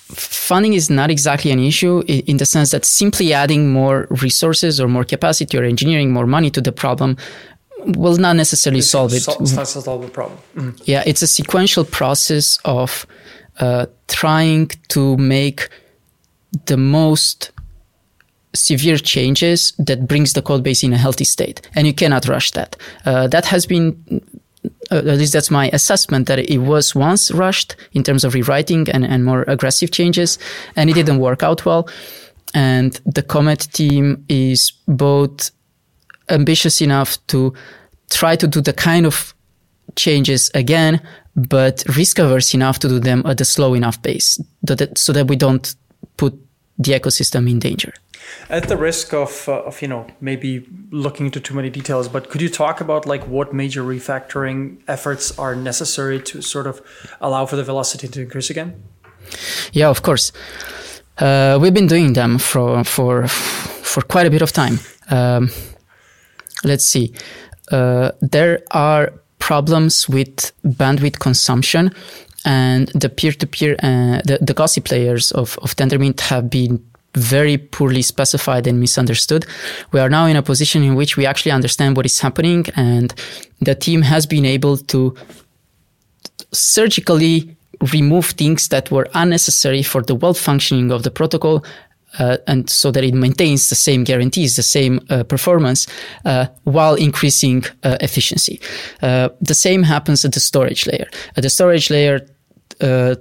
funding 0.09 0.73
is 0.73 0.89
not 0.89 1.09
exactly 1.09 1.51
an 1.51 1.59
issue 1.59 2.01
in 2.07 2.37
the 2.37 2.45
sense 2.45 2.71
that 2.71 2.85
simply 2.85 3.33
adding 3.33 3.71
more 3.71 4.07
resources 4.09 4.79
or 4.79 4.87
more 4.87 5.03
capacity 5.03 5.57
or 5.57 5.63
engineering 5.63 6.11
more 6.11 6.25
money 6.25 6.49
to 6.49 6.61
the 6.61 6.71
problem 6.71 7.15
will 7.85 8.17
not 8.17 8.35
necessarily 8.35 8.79
it's 8.79 8.89
solve 8.89 9.13
it. 9.13 9.21
solve 9.21 10.01
the 10.01 10.09
problem. 10.09 10.39
Mm. 10.55 10.81
Yeah, 10.85 11.03
it's 11.05 11.21
a 11.21 11.27
sequential 11.27 11.85
process 11.85 12.59
of 12.65 13.05
uh, 13.59 13.87
trying 14.07 14.67
to 14.89 15.17
make 15.17 15.69
the 16.65 16.77
most 16.77 17.51
severe 18.53 18.97
changes 18.97 19.73
that 19.77 20.07
brings 20.07 20.33
the 20.33 20.41
code 20.41 20.63
base 20.63 20.83
in 20.83 20.93
a 20.93 20.97
healthy 20.97 21.25
state, 21.25 21.61
and 21.75 21.85
you 21.85 21.93
cannot 21.93 22.27
rush 22.27 22.51
that. 22.51 22.75
Uh, 23.05 23.27
that 23.27 23.45
has 23.45 23.65
been 23.65 24.21
uh, 24.91 24.97
at 24.97 25.05
least 25.05 25.33
that's 25.33 25.51
my 25.51 25.69
assessment 25.71 26.27
that 26.27 26.39
it 26.39 26.57
was 26.57 26.93
once 26.95 27.31
rushed 27.31 27.75
in 27.93 28.03
terms 28.03 28.23
of 28.23 28.33
rewriting 28.33 28.89
and, 28.89 29.05
and 29.05 29.23
more 29.23 29.43
aggressive 29.47 29.91
changes 29.91 30.37
and 30.75 30.89
it 30.89 30.93
didn't 30.93 31.19
work 31.19 31.43
out 31.43 31.65
well 31.65 31.87
and 32.53 32.99
the 33.05 33.21
comet 33.21 33.67
team 33.71 34.25
is 34.27 34.73
both 34.87 35.51
ambitious 36.29 36.81
enough 36.81 37.17
to 37.27 37.53
try 38.09 38.35
to 38.35 38.47
do 38.47 38.61
the 38.61 38.73
kind 38.73 39.05
of 39.05 39.33
changes 39.95 40.51
again 40.53 41.01
but 41.35 41.83
risk 41.95 42.19
averse 42.19 42.53
enough 42.53 42.79
to 42.79 42.87
do 42.87 42.99
them 42.99 43.23
at 43.25 43.41
a 43.41 43.45
slow 43.45 43.73
enough 43.73 44.01
pace 44.01 44.39
so 44.95 45.13
that 45.13 45.27
we 45.27 45.35
don't 45.35 45.75
put 46.17 46.33
the 46.77 46.91
ecosystem 46.93 47.49
in 47.49 47.59
danger 47.59 47.93
at 48.49 48.67
the 48.67 48.77
risk 48.77 49.13
of, 49.13 49.47
uh, 49.47 49.63
of 49.63 49.81
you 49.81 49.87
know 49.87 50.07
maybe 50.21 50.65
looking 50.91 51.25
into 51.25 51.39
too 51.39 51.53
many 51.53 51.69
details, 51.69 52.07
but 52.07 52.29
could 52.29 52.41
you 52.41 52.49
talk 52.49 52.81
about 52.81 53.05
like 53.05 53.27
what 53.27 53.53
major 53.53 53.83
refactoring 53.83 54.77
efforts 54.87 55.37
are 55.37 55.55
necessary 55.55 56.19
to 56.21 56.41
sort 56.41 56.67
of 56.67 56.81
allow 57.21 57.45
for 57.45 57.55
the 57.55 57.63
velocity 57.63 58.07
to 58.07 58.21
increase 58.21 58.49
again? 58.49 58.81
Yeah, 59.73 59.89
of 59.89 60.01
course. 60.01 60.31
Uh, 61.17 61.59
we've 61.61 61.73
been 61.73 61.87
doing 61.87 62.13
them 62.13 62.37
for 62.37 62.83
for 62.83 63.27
for 63.27 64.01
quite 64.01 64.25
a 64.25 64.29
bit 64.29 64.41
of 64.41 64.51
time. 64.51 64.79
Um, 65.09 65.49
let's 66.63 66.85
see. 66.85 67.13
Uh, 67.71 68.11
there 68.21 68.61
are 68.71 69.13
problems 69.39 70.09
with 70.09 70.51
bandwidth 70.63 71.19
consumption, 71.19 71.91
and 72.45 72.87
the 72.89 73.09
peer-to-peer, 73.09 73.73
uh, 73.83 74.21
the, 74.25 74.39
the 74.41 74.53
gossip 74.53 74.91
layers 74.91 75.31
of, 75.31 75.57
of 75.61 75.75
Tendermint 75.75 76.19
have 76.21 76.49
been 76.49 76.83
very 77.15 77.57
poorly 77.57 78.01
specified 78.01 78.67
and 78.67 78.79
misunderstood. 78.79 79.45
We 79.91 79.99
are 79.99 80.09
now 80.09 80.25
in 80.25 80.35
a 80.35 80.43
position 80.43 80.83
in 80.83 80.95
which 80.95 81.17
we 81.17 81.25
actually 81.25 81.51
understand 81.51 81.97
what 81.97 82.05
is 82.05 82.19
happening, 82.19 82.65
and 82.75 83.13
the 83.61 83.75
team 83.75 84.01
has 84.03 84.25
been 84.25 84.45
able 84.45 84.77
to 84.77 85.15
surgically 86.51 87.55
remove 87.93 88.27
things 88.27 88.67
that 88.69 88.91
were 88.91 89.07
unnecessary 89.13 89.83
for 89.83 90.01
the 90.01 90.15
well 90.15 90.33
functioning 90.33 90.91
of 90.91 91.03
the 91.03 91.11
protocol. 91.11 91.63
Uh, 92.17 92.37
and 92.47 92.69
so 92.69 92.91
that 92.91 93.03
it 93.03 93.13
maintains 93.13 93.69
the 93.69 93.75
same 93.75 94.03
guarantees, 94.03 94.55
the 94.55 94.63
same 94.63 94.99
uh, 95.09 95.23
performance, 95.23 95.87
uh, 96.25 96.47
while 96.63 96.95
increasing 96.95 97.63
uh, 97.83 97.97
efficiency. 98.01 98.59
Uh, 99.01 99.29
the 99.41 99.53
same 99.53 99.83
happens 99.83 100.25
at 100.25 100.33
the 100.33 100.39
storage 100.39 100.87
layer. 100.87 101.07
At 101.37 101.43
the 101.43 101.49
storage 101.49 101.89
layer, 101.89 102.21
uh, 102.81 103.15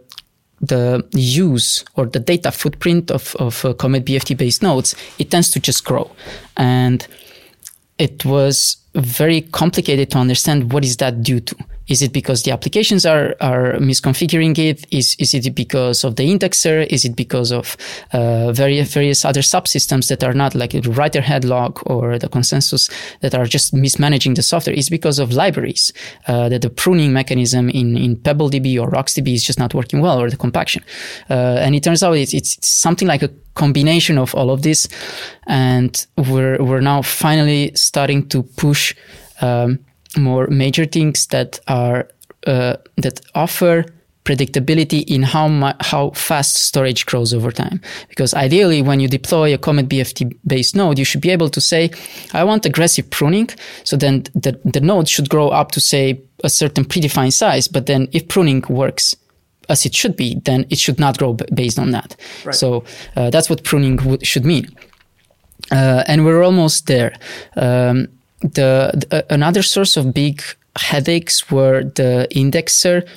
the 0.61 1.07
use 1.13 1.85
or 1.95 2.07
the 2.07 2.19
data 2.19 2.51
footprint 2.51 3.11
of, 3.11 3.37
of 3.37 3.65
Comet 3.79 4.05
BFT 4.05 4.37
based 4.37 4.63
nodes, 4.63 4.95
it 5.19 5.31
tends 5.31 5.51
to 5.51 5.61
just 5.61 5.85
grow. 5.85 6.11
And 6.57 7.07
it 7.99 8.25
was 8.25 8.79
very 8.95 9.43
complicated 9.43 10.11
to 10.13 10.19
understand 10.19 10.73
what 10.73 10.85
is 10.85 10.97
that 10.97 11.23
due 11.23 11.41
to. 11.41 11.57
Is 11.89 12.03
it 12.03 12.13
because 12.13 12.43
the 12.43 12.53
applications 12.53 13.07
are, 13.07 13.35
are 13.41 13.75
misconfiguring 13.75 14.59
it? 14.59 14.87
Is, 14.91 15.17
is 15.19 15.35
it 15.35 15.55
because 15.55 16.05
of 16.05 16.17
the 16.17 16.25
indexer? 16.25 16.87
Is 16.87 17.05
it 17.05 17.17
because 17.17 17.51
of 17.51 17.77
uh, 18.13 18.53
various, 18.53 18.93
various 18.93 19.25
other 19.25 19.41
subsystems 19.41 20.09
that 20.09 20.23
are 20.23 20.35
not 20.35 20.55
like 20.55 20.73
the 20.73 20.91
write 20.91 21.17
ahead 21.17 21.45
log 21.45 21.81
or 21.87 22.19
the 22.19 22.29
consensus 22.29 22.91
that 23.21 23.35
are 23.35 23.47
just 23.47 23.73
mismanaging 23.73 24.35
the 24.35 24.43
software? 24.43 24.77
Is 24.77 24.91
because 24.91 25.19
of 25.19 25.33
libraries 25.33 25.93
uh, 26.27 26.49
that 26.51 26.63
the 26.63 26.71
pruning 26.71 27.13
mechanism 27.13 27.71
in, 27.71 27.97
in 27.97 28.17
PebbleDB 28.17 28.81
or 28.81 28.91
RocksDB 28.91 29.35
is 29.35 29.45
just 29.45 29.59
not 29.59 29.75
working 29.75 30.01
well 30.01 30.21
or 30.21 30.31
the 30.31 30.37
compaction. 30.37 30.85
Uh, 31.31 31.57
and 31.61 31.75
it 31.75 31.83
turns 31.83 32.03
out 32.03 32.17
it's, 32.17 32.35
it's 32.35 32.59
something 32.67 33.09
like 33.09 33.23
a 33.23 33.31
combination 33.55 34.19
of 34.19 34.35
all 34.35 34.51
of 34.51 34.63
this. 34.63 34.89
And 35.47 36.07
we're, 36.17 36.63
we're 36.63 36.81
now 36.81 37.03
finally 37.03 37.73
starting 37.75 38.29
to 38.29 38.43
push 38.43 38.95
um, 39.41 39.79
more 40.19 40.47
major 40.49 40.85
things 40.85 41.27
that 41.29 41.61
are 41.69 42.09
uh, 42.47 42.77
that 42.97 43.21
offer 43.35 43.85
predictability 44.25 45.03
in 45.07 45.23
how 45.23 45.49
mu- 45.49 45.79
how 45.81 46.11
fast 46.11 46.57
storage 46.57 47.07
grows 47.07 47.33
over 47.33 47.51
time. 47.51 47.81
Because 48.09 48.35
ideally, 48.35 48.83
when 48.83 49.01
you 49.01 49.09
deploy 49.09 49.55
a 49.55 49.59
Comet 49.59 49.89
BFT 49.89 50.37
based 50.47 50.77
node, 50.77 50.99
you 50.99 51.05
should 51.05 51.23
be 51.23 51.31
able 51.31 51.49
to 51.49 51.61
say, 51.61 51.91
I 52.35 52.45
want 52.45 52.67
aggressive 52.67 53.09
pruning. 53.11 53.49
So 53.85 53.97
then 53.97 54.25
the, 54.35 54.61
the 54.65 54.81
node 54.81 55.09
should 55.09 55.29
grow 55.31 55.49
up 55.49 55.71
to 55.73 55.81
say 55.81 56.21
a 56.45 56.51
certain 56.51 56.85
predefined 56.85 57.33
size. 57.33 57.69
But 57.69 57.87
then 57.87 58.09
if 58.13 58.29
pruning 58.29 58.63
works 58.69 59.17
as 59.71 59.87
it 59.87 59.95
should 59.95 60.17
be, 60.17 60.41
then 60.45 60.67
it 60.71 60.79
should 60.79 60.99
not 60.99 61.19
grow 61.19 61.33
b- 61.33 61.45
based 61.55 61.79
on 61.79 61.91
that. 61.93 62.15
Right. 62.45 62.55
So 62.55 62.85
uh, 63.17 63.31
that's 63.31 63.49
what 63.49 63.65
pruning 63.65 63.97
w- 63.97 64.19
should 64.23 64.45
mean. 64.45 64.67
Uh, 65.71 66.05
and 66.07 66.25
we're 66.25 66.43
almost 66.43 66.87
there. 66.87 67.15
Um, 67.57 68.09
the, 68.41 68.93
the 68.95 69.19
uh, 69.19 69.23
another 69.31 69.63
source 69.63 69.97
of 69.97 70.15
big 70.15 70.43
headaches 70.77 71.51
were 71.51 71.85
the 71.85 72.29
indexer 72.31 73.09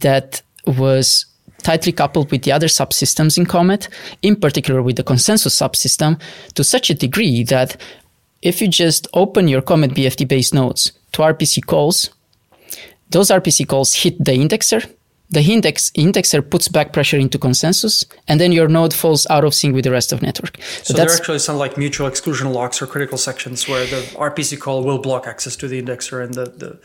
that 0.00 0.42
was 0.66 1.26
tightly 1.62 1.92
coupled 1.92 2.30
with 2.30 2.42
the 2.42 2.52
other 2.52 2.66
subsystems 2.66 3.36
in 3.36 3.46
Comet, 3.46 3.88
in 4.22 4.36
particular 4.36 4.82
with 4.82 4.96
the 4.96 5.02
consensus 5.02 5.58
subsystem, 5.58 6.20
to 6.54 6.62
such 6.62 6.90
a 6.90 6.94
degree 6.94 7.42
that 7.44 7.76
if 8.42 8.60
you 8.60 8.68
just 8.68 9.08
open 9.14 9.48
your 9.48 9.62
Comet 9.62 9.92
BFT 9.92 10.28
based 10.28 10.54
nodes 10.54 10.92
to 11.12 11.22
RPC 11.22 11.64
calls, 11.66 12.10
those 13.10 13.30
RPC 13.30 13.66
calls 13.66 13.94
hit 13.94 14.22
the 14.22 14.32
indexer. 14.32 14.88
The 15.30 15.40
index 15.40 15.90
indexer 15.92 16.48
puts 16.48 16.68
back 16.68 16.92
pressure 16.92 17.18
into 17.18 17.38
consensus, 17.38 18.04
and 18.28 18.40
then 18.40 18.52
your 18.52 18.68
node 18.68 18.92
falls 18.92 19.26
out 19.30 19.44
of 19.44 19.54
sync 19.54 19.74
with 19.74 19.84
the 19.84 19.90
rest 19.90 20.12
of 20.12 20.22
network. 20.22 20.60
So, 20.82 20.92
there 20.94 21.08
are 21.08 21.14
actually 21.14 21.38
sound 21.38 21.58
like 21.58 21.78
mutual 21.78 22.06
exclusion 22.06 22.52
locks 22.52 22.82
or 22.82 22.86
critical 22.86 23.18
sections 23.18 23.66
where 23.66 23.86
the 23.86 24.02
RPC 24.16 24.60
call 24.60 24.84
will 24.84 24.98
block 24.98 25.26
access 25.26 25.56
to 25.56 25.66
the 25.66 25.80
indexer, 25.82 26.22
and 26.22 26.34
the, 26.34 26.44
the 26.44 26.78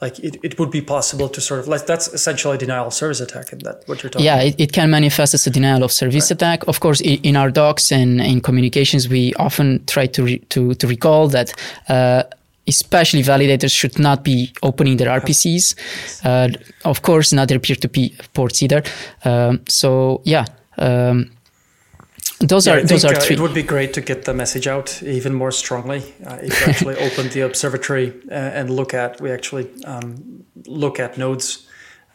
like 0.00 0.18
it, 0.18 0.36
it 0.42 0.58
would 0.58 0.70
be 0.70 0.80
possible 0.80 1.28
to 1.28 1.40
sort 1.40 1.60
of 1.60 1.68
like 1.68 1.86
that's 1.86 2.08
essentially 2.08 2.54
a 2.54 2.58
denial 2.58 2.86
of 2.86 2.94
service 2.94 3.20
attack 3.20 3.52
and 3.52 3.60
that 3.62 3.82
what 3.86 4.02
you're 4.02 4.10
talking 4.10 4.24
yeah 4.24 4.36
about. 4.36 4.46
it, 4.46 4.60
it 4.60 4.72
can 4.72 4.90
manifest 4.90 5.34
as 5.34 5.46
a 5.46 5.50
denial 5.50 5.82
of 5.82 5.92
service 5.92 6.24
right. 6.24 6.36
attack 6.36 6.66
of 6.68 6.80
course 6.80 7.00
in, 7.00 7.18
in, 7.22 7.36
our 7.36 7.50
docs 7.50 7.92
and 7.92 8.20
in 8.20 8.40
communications 8.40 9.08
we 9.08 9.34
often 9.34 9.84
try 9.86 10.06
to 10.06 10.24
re, 10.24 10.38
to, 10.48 10.74
to 10.74 10.86
recall 10.86 11.28
that 11.28 11.52
uh, 11.88 12.22
especially 12.66 13.22
validators 13.22 13.72
should 13.72 13.98
not 13.98 14.24
be 14.24 14.52
opening 14.62 14.96
their 14.96 15.08
RPCs. 15.20 15.74
Uh, 16.24 16.48
of 16.84 17.02
course, 17.02 17.32
not 17.32 17.48
their 17.48 17.58
peer-to-peer 17.58 18.10
ports 18.34 18.62
either. 18.62 18.82
Um, 19.24 19.60
so 19.68 20.22
yeah, 20.24 20.44
um, 20.78 21.30
those 22.40 22.66
yeah, 22.66 22.74
are 22.74 22.80
those 22.80 23.02
think, 23.02 23.14
are 23.14 23.16
uh, 23.16 23.20
three. 23.20 23.36
It 23.36 23.40
would 23.40 23.54
be 23.54 23.62
great 23.62 23.92
to 23.94 24.00
get 24.00 24.24
the 24.24 24.34
message 24.34 24.66
out 24.66 25.02
even 25.02 25.34
more 25.34 25.52
strongly. 25.52 26.14
Uh, 26.26 26.38
if 26.42 26.60
you 26.60 26.66
actually 26.66 26.96
open 27.06 27.28
the 27.30 27.42
observatory 27.42 28.12
uh, 28.30 28.34
and 28.34 28.70
look 28.70 28.94
at, 28.94 29.20
we 29.20 29.30
actually 29.30 29.68
um, 29.84 30.44
look 30.66 30.98
at 30.98 31.18
nodes 31.18 31.66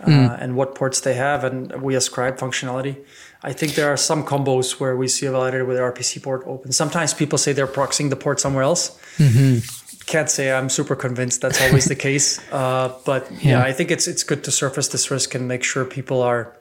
mm. 0.02 0.42
and 0.42 0.56
what 0.56 0.74
ports 0.76 1.02
they 1.02 1.14
have, 1.14 1.44
and 1.44 1.82
we 1.82 1.96
ascribe 1.96 2.38
functionality. 2.38 3.04
I 3.44 3.54
think 3.54 3.76
there 3.76 3.92
are 3.94 3.98
some 3.98 4.24
combos 4.26 4.80
where 4.80 4.96
we 4.98 5.08
see 5.08 5.28
a 5.28 5.32
validator 5.32 5.68
with 5.68 5.78
an 5.78 5.84
RPC 5.84 6.24
port 6.24 6.44
open. 6.48 6.72
Sometimes 6.72 7.14
people 7.14 7.38
say 7.38 7.54
they're 7.54 7.68
proxying 7.68 8.10
the 8.10 8.16
port 8.16 8.40
somewhere 8.40 8.64
else. 8.64 8.98
Mm-hmm 9.18 9.85
can't 10.06 10.30
say 10.30 10.52
I'm 10.52 10.70
super 10.70 10.96
convinced 10.96 11.42
that's 11.42 11.62
always 11.62 11.86
the 11.86 11.96
case. 12.08 12.40
Uh, 12.52 12.94
but 13.06 13.32
yeah. 13.32 13.52
yeah. 13.52 13.64
I 13.64 13.74
think 13.74 13.92
it's 13.92 14.08
it's 14.08 14.24
good 14.24 14.44
to 14.44 14.52
surface 14.52 14.88
this 14.90 15.12
risk 15.12 15.36
and 15.36 15.48
make 15.48 15.64
sure 15.64 15.86
people 15.86 16.22
are 16.22 16.56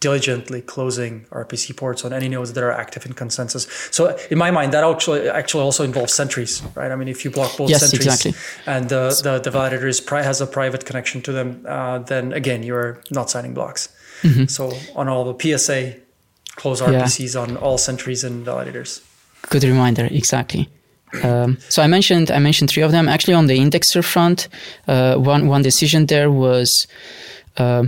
diligently 0.00 0.62
closing 0.62 1.26
RPC 1.26 1.76
ports 1.76 2.04
on 2.06 2.12
any 2.12 2.28
nodes 2.28 2.54
that 2.54 2.64
are 2.64 2.72
active 2.72 3.04
in 3.04 3.12
consensus. 3.12 3.66
So 3.90 4.16
in 4.30 4.38
my 4.38 4.50
mind, 4.50 4.72
that 4.72 4.82
actually 4.82 5.28
actually 5.28 5.62
also 5.62 5.84
involves 5.84 6.12
sentries, 6.12 6.62
right? 6.74 6.90
I 6.90 6.96
mean, 6.96 7.08
if 7.08 7.24
you 7.24 7.30
block 7.30 7.56
both 7.56 7.70
yes, 7.70 7.80
sentries 7.80 8.06
exactly. 8.06 8.32
and 8.66 8.88
the, 8.88 9.20
the, 9.22 9.50
the 9.50 9.56
validator 9.56 9.88
is 9.88 10.00
pri- 10.00 10.22
has 10.22 10.40
a 10.40 10.46
private 10.46 10.86
connection 10.86 11.20
to 11.22 11.32
them, 11.32 11.64
uh, 11.68 11.98
then 11.98 12.32
again, 12.32 12.62
you're 12.62 13.02
not 13.10 13.28
signing 13.30 13.52
blocks. 13.52 13.94
Mm-hmm. 14.22 14.46
So 14.46 14.72
on 14.96 15.08
all 15.08 15.30
the 15.30 15.36
PSA, 15.58 15.96
close 16.56 16.80
RPCs 16.80 17.34
yeah. 17.34 17.42
on 17.42 17.56
all 17.58 17.78
sentries 17.78 18.24
and 18.24 18.44
validators. 18.44 19.02
Good 19.50 19.64
reminder, 19.64 20.06
exactly. 20.10 20.68
Um, 21.22 21.58
so 21.68 21.82
I 21.82 21.86
mentioned 21.86 22.30
I 22.30 22.38
mentioned 22.38 22.70
three 22.70 22.82
of 22.82 22.92
them. 22.92 23.08
Actually, 23.08 23.34
on 23.34 23.46
the 23.46 23.58
indexer 23.58 24.04
front, 24.04 24.48
uh, 24.86 25.16
one 25.16 25.48
one 25.48 25.62
decision 25.62 26.06
there 26.06 26.30
was 26.30 26.86
uh, 27.56 27.84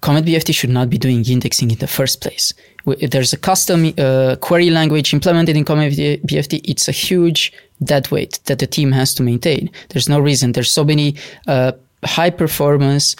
Comet 0.00 0.24
BFT 0.26 0.54
should 0.54 0.70
not 0.70 0.90
be 0.90 0.98
doing 0.98 1.24
indexing 1.24 1.70
in 1.70 1.78
the 1.78 1.86
first 1.86 2.20
place. 2.20 2.52
There's 2.84 3.32
a 3.32 3.38
custom 3.38 3.94
uh, 3.96 4.36
query 4.40 4.68
language 4.68 5.14
implemented 5.14 5.56
in 5.56 5.64
Comet 5.64 5.94
BFT. 5.94 6.60
It's 6.64 6.88
a 6.88 6.92
huge 6.92 7.52
dead 7.82 8.10
weight 8.10 8.38
that 8.44 8.58
the 8.58 8.66
team 8.66 8.92
has 8.92 9.14
to 9.14 9.22
maintain. 9.22 9.70
There's 9.88 10.08
no 10.08 10.20
reason. 10.20 10.52
There's 10.52 10.70
so 10.70 10.84
many 10.84 11.16
uh, 11.46 11.72
high 12.04 12.28
performance 12.28 13.16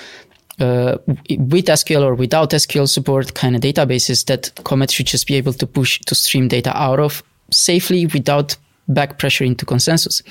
uh, 0.61 0.98
with 1.07 1.66
SQL 1.66 2.03
or 2.03 2.14
without 2.14 2.50
SQL 2.50 2.88
support 2.88 3.35
kind 3.35 3.57
of 3.57 3.62
databases 3.62 4.27
that 4.27 4.53
Comet 4.64 4.90
should 4.90 5.07
just 5.07 5.27
be 5.27 5.37
able 5.37 5.55
to 5.55 5.66
push 5.66 6.00
to 6.00 6.14
stream 6.14 6.48
data 6.48 6.77
out 6.77 7.00
of 7.00 7.22
safely 7.50 8.07
without 8.07 8.57
back 8.88 9.18
pressure 9.18 9.44
into 9.44 9.64
consensus. 9.64 10.23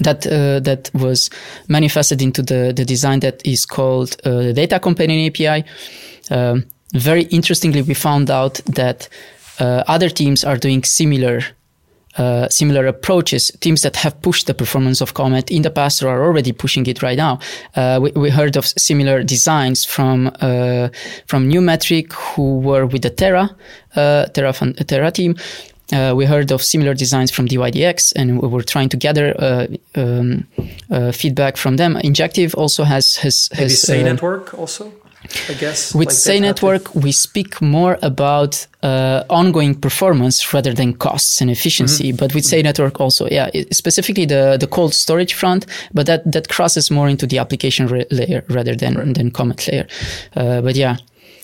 That 0.00 0.26
uh, 0.26 0.60
that 0.60 0.90
was 0.94 1.28
manifested 1.68 2.22
into 2.22 2.42
the, 2.42 2.72
the 2.74 2.84
design 2.84 3.20
that 3.20 3.44
is 3.44 3.66
called 3.66 4.16
uh, 4.24 4.30
the 4.30 4.52
Data 4.54 4.80
Companion 4.80 5.26
API. 5.26 5.64
Um, 6.30 6.64
very 6.94 7.24
interestingly, 7.24 7.82
we 7.82 7.94
found 7.94 8.30
out 8.30 8.54
that 8.64 9.08
uh, 9.58 9.84
other 9.86 10.08
teams 10.08 10.44
are 10.44 10.56
doing 10.56 10.82
similar 10.82 11.42
uh, 12.18 12.46
similar 12.48 12.86
approaches. 12.86 13.50
Teams 13.60 13.80
that 13.82 13.96
have 13.96 14.20
pushed 14.20 14.46
the 14.46 14.52
performance 14.52 15.00
of 15.00 15.14
Comet 15.14 15.50
in 15.50 15.62
the 15.62 15.70
past 15.70 16.02
or 16.02 16.08
are 16.08 16.22
already 16.22 16.52
pushing 16.52 16.86
it 16.86 17.02
right 17.02 17.16
now. 17.16 17.38
Uh, 17.74 17.98
we, 18.02 18.10
we, 18.12 18.28
heard 18.28 18.54
of 18.56 18.66
similar 18.66 19.22
designs 19.22 19.84
from 19.84 20.26
uh, 20.40 20.88
from 21.26 21.50
Numetric, 21.50 22.12
who 22.12 22.58
were 22.58 22.84
with 22.84 23.02
the 23.02 23.10
Terra 23.10 23.56
Terra, 23.94 24.52
Terra 24.86 25.10
team. 25.10 25.36
Uh, 25.92 26.14
we 26.14 26.24
heard 26.24 26.50
of 26.50 26.62
similar 26.62 26.94
designs 26.94 27.30
from 27.30 27.46
DYDX, 27.46 28.12
and 28.16 28.40
we 28.40 28.48
were 28.48 28.62
trying 28.62 28.88
to 28.88 28.96
gather 28.96 29.34
uh, 29.38 29.66
um, 29.94 30.46
uh, 30.90 31.12
feedback 31.12 31.56
from 31.56 31.76
them. 31.76 31.96
Injective 31.98 32.54
also 32.54 32.84
has 32.84 33.16
has, 33.16 33.48
maybe 33.52 33.62
has 33.64 33.82
Sei 33.82 34.02
Network 34.02 34.54
also. 34.54 34.92
I 35.48 35.54
guess 35.54 35.94
with 35.94 36.08
like 36.08 36.16
Sei 36.16 36.40
Network, 36.40 36.94
we 36.94 37.12
speak 37.12 37.62
more 37.62 37.96
about 38.02 38.66
uh, 38.82 39.22
ongoing 39.30 39.74
performance 39.74 40.52
rather 40.52 40.74
than 40.74 40.94
costs 40.94 41.40
and 41.40 41.50
efficiency. 41.50 42.08
Mm-hmm. 42.08 42.16
But 42.16 42.34
with 42.34 42.44
Sei 42.44 42.62
Network 42.62 43.00
also, 43.00 43.28
yeah, 43.28 43.48
specifically 43.70 44.26
the 44.26 44.56
the 44.58 44.66
cold 44.66 44.94
storage 44.94 45.34
front, 45.34 45.66
but 45.94 46.06
that 46.06 46.30
that 46.32 46.48
crosses 46.48 46.90
more 46.90 47.08
into 47.08 47.26
the 47.26 47.38
application 47.38 47.86
re- 47.86 48.06
layer 48.10 48.44
rather 48.48 48.74
than 48.74 48.94
right. 48.94 49.14
than 49.14 49.30
Comet 49.30 49.68
layer. 49.68 49.86
Uh, 50.34 50.60
but 50.60 50.74
yeah, 50.74 50.96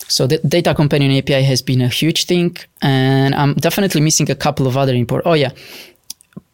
so 0.09 0.27
the 0.27 0.39
data 0.39 0.75
companion 0.75 1.13
API 1.17 1.43
has 1.43 1.63
been 1.63 1.81
a 1.83 1.89
huge 1.89 2.25
thing, 2.25 2.57
and 2.83 3.35
I'm 3.35 3.55
definitely 3.55 4.01
missing 4.01 4.31
a 4.31 4.35
couple 4.35 4.67
of 4.67 4.77
other 4.77 4.95
import. 4.95 5.23
Oh 5.27 5.35
yeah, 5.35 5.53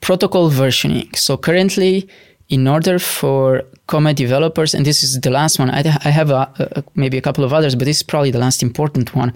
protocol 0.00 0.50
versioning. 0.50 1.14
So 1.16 1.36
currently, 1.36 2.08
in 2.48 2.68
order 2.68 2.98
for 2.98 3.62
Comet 3.86 4.16
developers, 4.16 4.74
and 4.74 4.84
this 4.84 5.02
is 5.02 5.20
the 5.20 5.30
last 5.30 5.58
one, 5.58 5.70
I, 5.70 5.80
I 6.04 6.10
have 6.10 6.30
a, 6.30 6.50
a, 6.58 6.84
maybe 6.94 7.16
a 7.16 7.20
couple 7.20 7.44
of 7.44 7.52
others, 7.52 7.74
but 7.74 7.84
this 7.84 7.98
is 7.98 8.02
probably 8.02 8.30
the 8.30 8.38
last 8.38 8.62
important 8.62 9.14
one. 9.14 9.32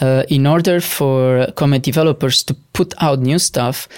Uh, 0.00 0.24
in 0.28 0.46
order 0.46 0.80
for 0.80 1.46
Comet 1.56 1.82
developers 1.82 2.42
to 2.44 2.54
put 2.72 2.94
out 3.00 3.20
new 3.20 3.38
stuff, 3.38 3.88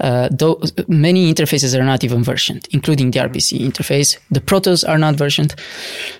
uh, 0.00 0.28
though 0.30 0.60
many 0.88 1.32
interfaces 1.32 1.78
are 1.78 1.84
not 1.84 2.04
even 2.04 2.24
versioned, 2.24 2.66
including 2.70 3.10
the 3.10 3.20
RPC 3.20 3.60
interface. 3.60 4.18
The 4.30 4.40
protos 4.40 4.88
are 4.88 4.98
not 4.98 5.16
versioned, 5.16 5.54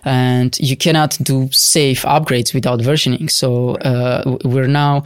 and 0.04 0.58
you 0.58 0.76
cannot 0.76 1.16
do 1.22 1.48
safe 1.52 2.02
upgrades 2.02 2.52
without 2.52 2.80
versioning. 2.80 3.30
So 3.30 3.76
uh, 3.76 4.38
we're 4.44 4.66
now 4.66 5.04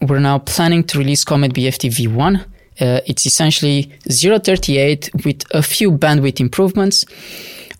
we're 0.00 0.20
now 0.20 0.38
planning 0.38 0.84
to 0.84 0.98
release 0.98 1.24
Comet 1.24 1.54
BFT 1.54 1.90
v1. 1.90 2.44
Uh, 2.80 3.00
it's 3.06 3.24
essentially 3.24 3.92
038 4.10 5.10
with 5.24 5.44
a 5.52 5.62
few 5.62 5.92
bandwidth 5.92 6.40
improvements, 6.40 7.04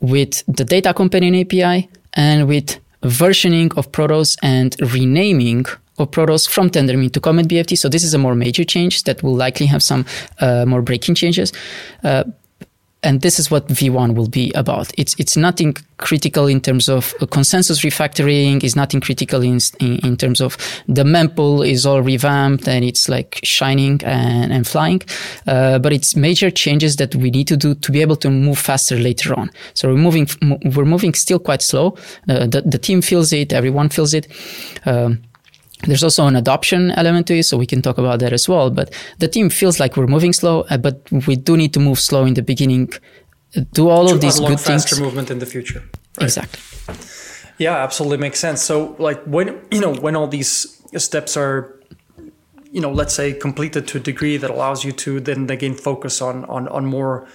with 0.00 0.44
the 0.46 0.64
data 0.64 0.94
companion 0.94 1.34
API, 1.34 1.88
and 2.14 2.46
with 2.46 2.78
versioning 3.04 3.76
of 3.76 3.92
Protos 3.92 4.36
and 4.42 4.76
renaming 4.92 5.64
of 5.98 6.10
Protos 6.10 6.48
from 6.48 6.70
Tendermint 6.70 7.12
to 7.12 7.20
Comet 7.20 7.46
BFT. 7.48 7.78
So 7.78 7.88
this 7.88 8.02
is 8.02 8.14
a 8.14 8.18
more 8.18 8.34
major 8.34 8.64
change 8.64 9.04
that 9.04 9.22
will 9.22 9.36
likely 9.36 9.66
have 9.66 9.82
some 9.82 10.04
uh, 10.40 10.64
more 10.66 10.82
breaking 10.82 11.14
changes. 11.14 11.52
Uh, 12.02 12.24
and 13.04 13.20
this 13.20 13.38
is 13.38 13.50
what 13.50 13.68
V1 13.68 14.14
will 14.14 14.28
be 14.28 14.50
about. 14.54 14.92
It's 14.98 15.14
it's 15.18 15.36
nothing 15.36 15.76
critical 15.98 16.46
in 16.46 16.60
terms 16.60 16.88
of 16.88 17.14
consensus 17.30 17.82
refactoring. 17.82 18.64
Is 18.64 18.74
nothing 18.74 19.00
critical 19.00 19.42
in, 19.42 19.58
in, 19.78 19.98
in 20.04 20.16
terms 20.16 20.40
of 20.40 20.56
the 20.88 21.04
mempool 21.04 21.66
is 21.66 21.86
all 21.86 22.02
revamped 22.02 22.66
and 22.66 22.84
it's 22.84 23.08
like 23.08 23.40
shining 23.44 24.00
and, 24.04 24.52
and 24.52 24.66
flying. 24.66 25.02
Uh, 25.46 25.78
but 25.78 25.92
it's 25.92 26.16
major 26.16 26.50
changes 26.50 26.96
that 26.96 27.14
we 27.14 27.30
need 27.30 27.46
to 27.48 27.56
do 27.56 27.74
to 27.74 27.92
be 27.92 28.00
able 28.00 28.16
to 28.16 28.30
move 28.30 28.58
faster 28.58 28.96
later 28.96 29.38
on. 29.38 29.50
So 29.74 29.88
we're 29.88 30.00
moving 30.00 30.26
we're 30.74 30.84
moving 30.86 31.14
still 31.14 31.38
quite 31.38 31.62
slow. 31.62 31.96
Uh, 32.28 32.46
the 32.46 32.62
the 32.62 32.78
team 32.78 33.02
feels 33.02 33.32
it. 33.32 33.52
Everyone 33.52 33.90
feels 33.90 34.14
it. 34.14 34.26
Um, 34.86 35.22
there's 35.82 36.02
also 36.02 36.26
an 36.26 36.36
adoption 36.36 36.90
element 36.92 37.26
to 37.26 37.38
it, 37.38 37.44
so 37.44 37.56
we 37.56 37.66
can 37.66 37.82
talk 37.82 37.98
about 37.98 38.20
that 38.20 38.32
as 38.32 38.48
well. 38.48 38.70
But 38.70 38.92
the 39.18 39.28
team 39.28 39.50
feels 39.50 39.80
like 39.80 39.96
we're 39.96 40.06
moving 40.06 40.32
slow, 40.32 40.62
uh, 40.70 40.78
but 40.78 41.00
we 41.26 41.36
do 41.36 41.56
need 41.56 41.74
to 41.74 41.80
move 41.80 41.98
slow 41.98 42.24
in 42.24 42.34
the 42.34 42.42
beginning. 42.42 42.90
Do 43.72 43.88
all 43.88 44.08
to 44.08 44.14
of 44.14 44.20
these 44.20 44.40
good 44.40 44.60
things. 44.60 44.84
faster 44.84 45.00
movement 45.00 45.30
in 45.30 45.38
the 45.38 45.46
future. 45.46 45.82
Right? 46.18 46.24
Exactly. 46.24 46.60
Yeah, 47.58 47.76
absolutely 47.76 48.18
makes 48.18 48.40
sense. 48.40 48.62
So, 48.62 48.96
like 48.98 49.22
when 49.24 49.60
you 49.70 49.80
know 49.80 49.94
when 49.94 50.16
all 50.16 50.26
these 50.26 50.82
steps 50.96 51.36
are, 51.36 51.80
you 52.72 52.80
know, 52.80 52.90
let's 52.90 53.14
say 53.14 53.32
completed 53.32 53.86
to 53.88 53.98
a 53.98 54.00
degree 54.00 54.36
that 54.36 54.50
allows 54.50 54.84
you 54.84 54.92
to 54.92 55.20
then 55.20 55.48
again 55.50 55.74
focus 55.74 56.20
on 56.22 56.44
on 56.46 56.66
on 56.68 56.86
more 56.86 57.28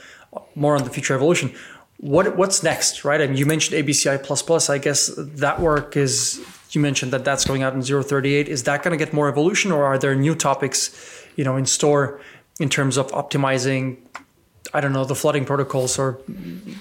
more 0.56 0.76
on 0.76 0.84
the 0.84 0.90
future 0.90 1.14
evolution. 1.14 1.54
What 1.98 2.36
what's 2.36 2.64
next, 2.64 3.06
right? 3.06 3.20
I 3.20 3.24
and 3.26 3.34
mean, 3.34 3.40
you 3.40 3.46
mentioned 3.46 3.86
ABCI 3.86 4.24
plus 4.24 4.42
plus. 4.42 4.70
I 4.70 4.78
guess 4.78 5.12
that 5.18 5.60
work 5.60 5.96
is. 5.96 6.42
You 6.72 6.82
mentioned 6.82 7.12
that 7.14 7.26
that's 7.26 7.46
going 7.46 7.64
out 7.64 7.74
in 7.74 7.82
038. 7.82 8.48
Is 8.48 8.64
that 8.64 8.84
going 8.84 8.98
to 8.98 9.04
get 9.04 9.14
more 9.14 9.28
evolution, 9.28 9.72
or 9.72 9.86
are 9.86 9.98
there 9.98 10.16
new 10.16 10.36
topics, 10.36 10.92
you 11.36 11.44
know, 11.44 11.58
in 11.58 11.66
store 11.66 12.22
in 12.60 12.70
terms 12.70 12.98
of 12.98 13.12
optimizing? 13.12 13.98
I 14.74 14.82
don't 14.82 14.94
know 14.94 15.06
the 15.06 15.16
flooding 15.16 15.46
protocols 15.46 15.98
or 15.98 16.14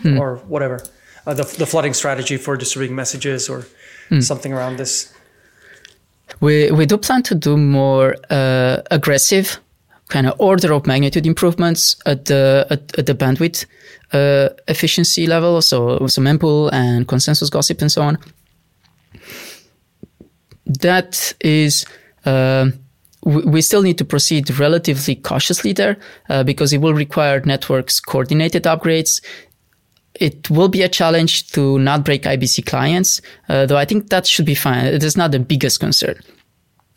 hmm. 0.03 0.19
or 0.19 0.37
whatever 0.49 0.83
uh, 1.29 1.35
the, 1.35 1.45
the 1.59 1.67
flooding 1.67 1.95
strategy 1.95 2.37
for 2.37 2.57
distributing 2.57 2.97
messages 2.97 3.49
or 3.49 3.67
mm. 4.09 4.23
something 4.23 4.53
around 4.53 4.79
this? 4.79 5.13
We, 6.41 6.71
we 6.71 6.87
do 6.87 6.97
plan 6.97 7.23
to 7.25 7.35
do 7.35 7.57
more 7.57 8.17
uh, 8.31 8.79
aggressive 8.91 9.59
kind 10.09 10.27
of 10.27 10.35
order 10.41 10.73
of 10.73 10.87
magnitude 10.87 11.27
improvements 11.27 11.95
at 12.07 12.25
the 12.25 12.67
at, 12.71 12.99
at 12.99 13.05
the 13.05 13.15
bandwidth 13.15 13.67
uh, 14.15 14.49
efficiency 14.67 15.27
level. 15.27 15.61
So 15.61 16.07
so 16.07 16.23
mempool 16.23 16.73
and 16.73 17.07
consensus 17.07 17.51
gossip 17.51 17.83
and 17.83 17.93
so 17.93 18.03
on. 18.03 18.19
That 20.69 21.35
is. 21.41 21.87
Uh, 22.25 22.71
we 23.25 23.61
still 23.61 23.83
need 23.83 23.99
to 23.99 24.05
proceed 24.05 24.49
relatively 24.59 25.17
cautiously 25.17 25.73
there 25.73 25.99
uh, 26.29 26.45
because 26.45 26.73
it 26.73 26.81
will 26.81 26.95
require 26.95 27.41
networks 27.41 27.99
coordinated 28.01 28.63
upgrades 28.63 29.21
it 30.21 30.51
will 30.51 30.69
be 30.69 30.83
a 30.83 30.89
challenge 30.89 31.51
to 31.53 31.79
not 31.79 32.05
break 32.05 32.23
IBC 32.23 32.67
clients, 32.67 33.21
uh, 33.49 33.67
though 33.67 33.77
I 33.77 33.85
think 33.85 34.11
that 34.11 34.27
should 34.27 34.47
be 34.47 34.55
fine. 34.55 34.85
It 34.87 35.03
is 35.03 35.17
not 35.17 35.33
the 35.33 35.39
biggest 35.39 35.81
concern. 35.81 36.17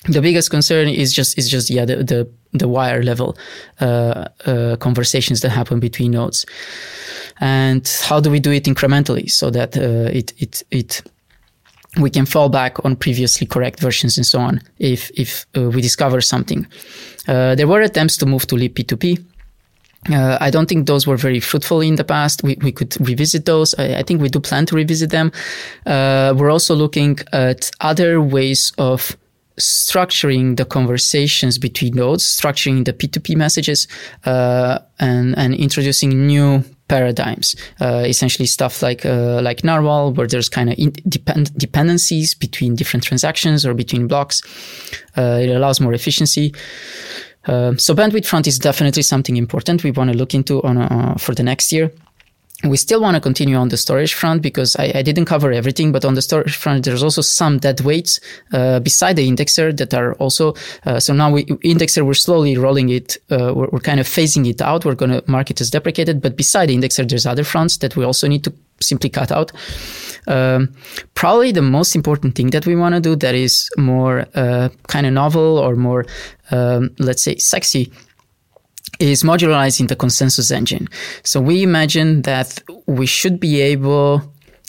The 0.06 0.22
biggest 0.22 0.50
concern 0.50 0.88
is 0.88 1.14
just 1.14 1.38
is 1.38 1.48
just 1.48 1.70
yeah 1.70 1.86
the 1.86 1.98
the, 1.98 2.30
the 2.54 2.68
wire 2.68 3.04
level 3.04 3.38
uh, 3.80 4.28
uh, 4.46 4.76
conversations 4.78 5.42
that 5.42 5.50
happen 5.50 5.80
between 5.80 6.12
nodes, 6.12 6.46
and 7.40 7.88
how 8.02 8.20
do 8.20 8.32
we 8.32 8.40
do 8.40 8.52
it 8.52 8.64
incrementally 8.64 9.30
so 9.30 9.52
that 9.52 9.78
uh, 9.78 10.10
it 10.12 10.34
it 10.40 10.64
it 10.72 11.04
we 12.00 12.10
can 12.10 12.26
fall 12.26 12.50
back 12.50 12.84
on 12.86 12.96
previously 12.96 13.46
correct 13.46 13.80
versions 13.80 14.18
and 14.18 14.26
so 14.26 14.40
on 14.40 14.62
if 14.80 15.12
if 15.16 15.46
uh, 15.58 15.70
we 15.70 15.82
discover 15.82 16.22
something. 16.22 16.66
Uh, 17.28 17.56
there 17.56 17.68
were 17.68 17.82
attempts 17.82 18.18
to 18.18 18.26
move 18.26 18.48
to 18.48 18.56
libp2p 18.56 19.24
uh, 20.10 20.38
I 20.42 20.50
don't 20.50 20.68
think 20.68 20.88
those 20.88 21.06
were 21.06 21.18
very 21.18 21.40
fruitful 21.40 21.82
in 21.82 21.96
the 21.96 22.04
past. 22.04 22.44
We, 22.44 22.58
we 22.62 22.72
could 22.72 22.96
revisit 23.08 23.46
those. 23.46 23.76
I, 23.78 24.00
I 24.00 24.04
think 24.04 24.22
we 24.22 24.30
do 24.30 24.40
plan 24.40 24.66
to 24.68 24.76
revisit 24.76 25.12
them. 25.12 25.32
Uh, 25.86 26.34
we're 26.36 26.50
also 26.50 26.74
looking 26.74 27.20
at 27.34 27.70
other 27.82 28.20
ways 28.20 28.74
of 28.80 29.16
structuring 29.60 30.58
the 30.58 30.66
conversations 30.66 31.60
between 31.60 31.94
nodes, 31.94 32.26
structuring 32.26 32.86
the 32.86 32.94
P2P 32.94 33.36
messages, 33.36 33.88
uh, 34.26 34.80
and, 35.00 35.38
and 35.38 35.54
introducing 35.54 36.26
new 36.26 36.64
paradigms. 36.92 37.56
Uh, 37.80 38.04
essentially, 38.06 38.46
stuff 38.46 38.84
like 38.84 39.06
uh, 39.06 39.42
like 39.42 39.64
Narwhal, 39.64 40.14
where 40.14 40.28
there's 40.28 40.50
kind 40.50 40.70
of 40.70 40.76
depend- 41.08 41.58
dependencies 41.58 42.36
between 42.36 42.76
different 42.76 43.04
transactions 43.06 43.66
or 43.66 43.74
between 43.74 44.08
blocks. 44.08 44.42
Uh, 45.18 45.40
it 45.44 45.50
allows 45.50 45.80
more 45.80 45.94
efficiency. 45.94 46.54
Uh, 47.48 47.76
so 47.78 47.96
bandwidth 47.96 48.28
front 48.28 48.46
is 48.46 48.60
definitely 48.60 49.04
something 49.04 49.38
important 49.38 49.84
we 49.84 49.92
want 49.92 50.12
to 50.12 50.18
look 50.18 50.34
into 50.34 50.62
on 50.64 50.78
uh, 50.78 51.16
for 51.18 51.34
the 51.34 51.44
next 51.44 51.72
year. 51.72 51.92
We 52.64 52.78
still 52.78 53.02
want 53.02 53.16
to 53.16 53.22
continue 53.22 53.56
on 53.56 53.70
the 53.70 53.78
storage 53.78 54.14
front 54.14 54.42
because 54.42 54.76
I, 54.76 54.92
I, 54.94 55.02
didn't 55.02 55.26
cover 55.26 55.52
everything, 55.52 55.92
but 55.92 56.06
on 56.06 56.14
the 56.14 56.22
storage 56.22 56.56
front, 56.56 56.86
there's 56.86 57.02
also 57.02 57.22
some 57.22 57.58
dead 57.58 57.82
weights 57.82 58.20
uh, 58.54 58.80
beside 58.80 59.16
the 59.16 59.28
indexer 59.28 59.76
that 59.78 59.94
are 59.94 60.14
also. 60.16 60.54
Uh, 60.86 61.00
so 61.00 61.14
now 61.14 61.32
we 61.32 61.46
indexer, 61.46 62.06
we're 62.06 62.14
slowly 62.14 62.58
rolling 62.58 62.90
it. 62.90 63.18
Uh, 63.32 63.54
we're, 63.56 63.68
we're, 63.72 63.80
kind 63.80 64.00
of 64.00 64.06
phasing 64.06 64.48
it 64.48 64.62
out. 64.62 64.86
We're 64.86 64.96
going 64.96 65.12
to 65.12 65.24
mark 65.28 65.50
it 65.50 65.60
as 65.60 65.72
deprecated, 65.72 66.22
but 66.22 66.38
beside 66.38 66.70
the 66.70 66.78
indexer, 66.78 67.08
there's 67.10 67.26
other 67.26 67.44
fronts 67.44 67.78
that 67.78 67.96
we 67.96 68.06
also 68.06 68.28
need 68.28 68.44
to 68.44 68.54
simply 68.80 69.10
cut 69.10 69.32
out. 69.32 69.52
Um, 70.28 70.74
probably 71.16 71.52
the 71.52 71.62
most 71.62 71.96
important 71.96 72.36
thing 72.36 72.52
that 72.52 72.68
we 72.68 72.76
want 72.76 72.94
to 72.96 73.02
do 73.02 73.16
that 73.16 73.34
is 73.34 73.70
more 73.78 74.28
uh, 74.36 74.70
kind 74.88 75.08
of 75.08 75.14
novel 75.14 75.58
or 75.58 75.76
more, 75.76 76.06
um, 76.52 76.92
let's 77.00 77.24
say, 77.24 77.38
sexy 77.38 77.92
is 79.10 79.24
modularizing 79.24 79.88
the 79.88 79.96
consensus 79.96 80.52
engine. 80.52 80.88
So 81.24 81.40
we 81.42 81.64
imagine 81.64 82.22
that 82.24 82.62
we 82.88 83.06
should 83.06 83.40
be 83.40 83.62
able, 83.62 84.22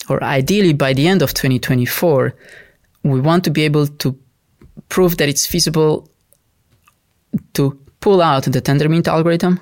or 0.09 0.23
ideally 0.23 0.73
by 0.73 0.93
the 0.93 1.07
end 1.07 1.21
of 1.21 1.33
2024, 1.33 2.33
we 3.03 3.19
want 3.19 3.43
to 3.43 3.51
be 3.51 3.63
able 3.63 3.87
to 3.87 4.17
prove 4.89 5.17
that 5.17 5.29
it's 5.29 5.45
feasible 5.45 6.09
to 7.53 7.79
pull 7.99 8.21
out 8.21 8.43
the 8.43 8.61
Tendermint 8.61 9.07
algorithm 9.07 9.59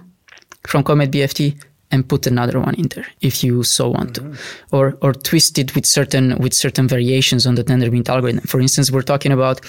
from 0.68 0.84
CometBFT 0.84 1.58
and 1.92 2.08
put 2.08 2.26
another 2.26 2.60
one 2.60 2.74
in 2.76 2.88
there 2.90 3.06
if 3.20 3.44
you 3.44 3.64
so 3.64 3.90
want 3.90 4.14
mm-hmm. 4.14 4.34
to 4.34 4.40
or 4.72 4.98
or 5.02 5.14
twist 5.14 5.58
it 5.58 5.76
with 5.76 5.86
certain 5.86 6.38
with 6.38 6.54
certain 6.54 6.88
variations 6.88 7.46
on 7.46 7.56
the 7.56 7.64
tendermint 7.64 8.08
algorithm 8.10 8.42
for 8.42 8.60
instance 8.62 8.90
we're 8.90 9.02
talking 9.02 9.32
about 9.32 9.60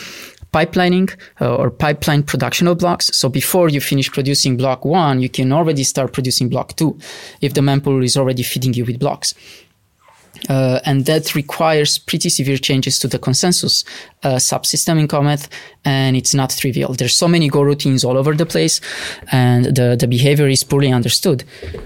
pipelining 0.53 1.15
uh, 1.41 1.57
or 1.57 1.71
pipeline 1.71 2.23
production 2.23 2.69
of 2.69 2.79
blocks 2.79 3.07
so 3.17 3.29
before 3.29 3.69
you 3.69 3.81
finish 3.81 4.11
producing 4.11 4.57
block 4.57 4.85
1 4.85 5.21
you 5.21 5.29
can 5.29 5.53
already 5.53 5.85
start 5.85 6.13
producing 6.13 6.49
block 6.49 6.77
2 6.77 6.99
if 7.41 7.55
the 7.55 7.61
mempool 7.61 8.05
is 8.05 8.17
already 8.17 8.43
feeding 8.43 8.75
you 8.75 8.85
with 8.85 8.99
blocks 8.99 9.35
uh, 10.49 10.81
and 10.85 11.07
that 11.07 11.35
requires 11.35 11.99
pretty 11.99 12.29
severe 12.29 12.57
changes 12.57 12.99
to 12.99 13.09
the 13.09 13.19
consensus 13.19 13.85
uh, 14.23 14.37
subsystem 14.37 14.99
in 14.99 15.09
Comet, 15.09 15.49
and 15.85 16.17
it's 16.17 16.35
not 16.35 16.51
trivial. 16.51 16.95
There's 16.95 17.17
so 17.17 17.29
many 17.29 17.49
Go 17.49 17.63
routines 17.63 18.05
all 18.05 18.17
over 18.17 18.35
the 18.35 18.47
place, 18.47 18.81
and 19.31 19.67
the, 19.67 19.97
the 19.99 20.09
behavior 20.09 20.49
is 20.49 20.65
poorly 20.65 20.93
understood. 20.93 21.45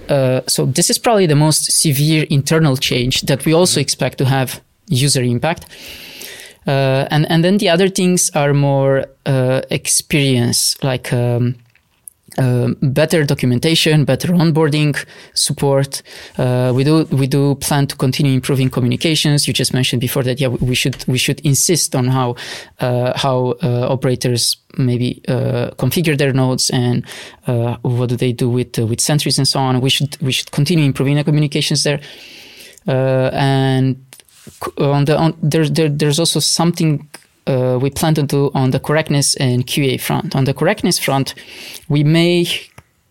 Uh, 0.08 0.40
so 0.46 0.66
this 0.66 0.90
is 0.90 0.98
probably 0.98 1.26
the 1.26 1.36
most 1.36 1.70
severe 1.72 2.26
internal 2.30 2.76
change 2.76 3.22
that 3.22 3.44
we 3.44 3.52
also 3.52 3.80
expect 3.80 4.18
to 4.18 4.24
have 4.24 4.62
user 4.88 5.22
impact. 5.22 5.66
Uh, 6.66 7.06
and 7.10 7.30
and 7.30 7.44
then 7.44 7.58
the 7.58 7.68
other 7.68 7.88
things 7.88 8.30
are 8.34 8.52
more 8.52 9.04
uh, 9.24 9.60
experience, 9.70 10.76
like 10.82 11.12
um, 11.12 11.54
um, 12.38 12.76
better 12.82 13.24
documentation, 13.24 14.04
better 14.04 14.28
onboarding 14.28 14.96
support. 15.34 16.02
Uh, 16.36 16.72
we 16.74 16.84
do 16.84 17.04
we 17.04 17.26
do 17.26 17.54
plan 17.56 17.86
to 17.86 17.96
continue 17.96 18.32
improving 18.32 18.68
communications. 18.68 19.46
You 19.46 19.54
just 19.54 19.72
mentioned 19.72 20.00
before 20.00 20.22
that 20.24 20.40
yeah 20.40 20.48
we 20.48 20.74
should 20.74 21.04
we 21.06 21.18
should 21.18 21.40
insist 21.40 21.94
on 21.94 22.08
how 22.08 22.36
uh, 22.80 23.16
how 23.16 23.54
uh, 23.62 23.86
operators 23.88 24.56
maybe 24.76 25.22
uh, 25.28 25.70
configure 25.78 26.18
their 26.18 26.32
nodes 26.32 26.68
and 26.70 27.06
uh, 27.46 27.76
what 27.82 28.08
do 28.08 28.16
they 28.16 28.32
do 28.32 28.50
with 28.50 28.78
with 28.78 29.00
sentries 29.00 29.38
and 29.38 29.48
so 29.48 29.60
on. 29.60 29.80
We 29.80 29.90
should 29.90 30.20
we 30.20 30.32
should 30.32 30.50
continue 30.50 30.84
improving 30.84 31.16
the 31.16 31.24
communications 31.24 31.84
there. 31.84 32.00
and 32.86 34.05
on 34.78 35.04
the 35.04 35.16
on, 35.16 35.36
there, 35.42 35.68
there 35.68 35.88
there's 35.88 36.18
also 36.18 36.40
something 36.40 37.08
uh, 37.46 37.78
we 37.80 37.90
plan 37.90 38.14
to 38.14 38.22
do 38.22 38.50
on 38.54 38.70
the 38.70 38.80
correctness 38.80 39.36
and 39.36 39.66
QA 39.66 40.00
front. 40.00 40.34
On 40.34 40.44
the 40.44 40.54
correctness 40.54 40.98
front, 40.98 41.34
we 41.88 42.04
may 42.04 42.46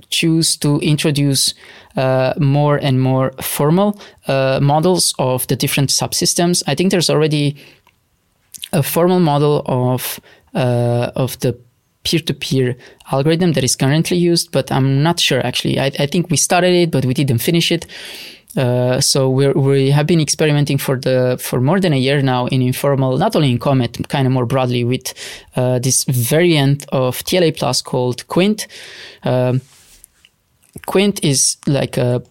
choose 0.09 0.57
to 0.57 0.79
introduce 0.79 1.53
uh, 1.95 2.33
more 2.37 2.77
and 2.77 3.01
more 3.01 3.31
formal 3.41 3.99
uh, 4.27 4.59
models 4.61 5.13
of 5.17 5.47
the 5.47 5.55
different 5.55 5.89
subsystems. 5.89 6.63
I 6.67 6.75
think 6.75 6.91
there's 6.91 7.09
already 7.09 7.55
a 8.73 8.83
formal 8.83 9.19
model 9.19 9.63
of 9.65 10.19
uh, 10.53 11.11
of 11.15 11.39
the 11.39 11.57
peer-to-peer 12.03 12.77
algorithm 13.11 13.53
that 13.53 13.63
is 13.63 13.75
currently 13.75 14.17
used, 14.17 14.51
but 14.51 14.71
I'm 14.71 15.01
not 15.01 15.19
sure 15.19 15.45
actually. 15.45 15.79
I, 15.79 15.91
I 15.99 16.05
think 16.05 16.29
we 16.29 16.37
started 16.37 16.73
it, 16.73 16.91
but 16.91 17.05
we 17.05 17.13
didn't 17.13 17.39
finish 17.39 17.71
it. 17.71 17.85
Uh, 18.55 19.01
so 19.01 19.29
we 19.29 19.47
we 19.51 19.89
have 19.91 20.07
been 20.07 20.21
experimenting 20.21 20.77
for 20.77 20.97
the 20.97 21.37
for 21.41 21.59
more 21.59 21.79
than 21.79 21.93
a 21.93 21.97
year 21.97 22.21
now 22.21 22.47
in 22.47 22.61
informal, 22.61 23.17
not 23.17 23.35
only 23.35 23.51
in 23.51 23.59
Comet, 23.59 24.07
kind 24.07 24.27
of 24.27 24.33
more 24.33 24.45
broadly 24.45 24.83
with 24.83 25.13
uh, 25.55 25.79
this 25.79 26.05
variant 26.05 26.85
of 26.89 27.17
TLA 27.23 27.57
Plus 27.57 27.81
called 27.81 28.27
Quint. 28.27 28.67
Um, 29.23 29.61
Quint 30.85 31.23
is 31.23 31.57
like 31.67 31.97
a 31.97 32.21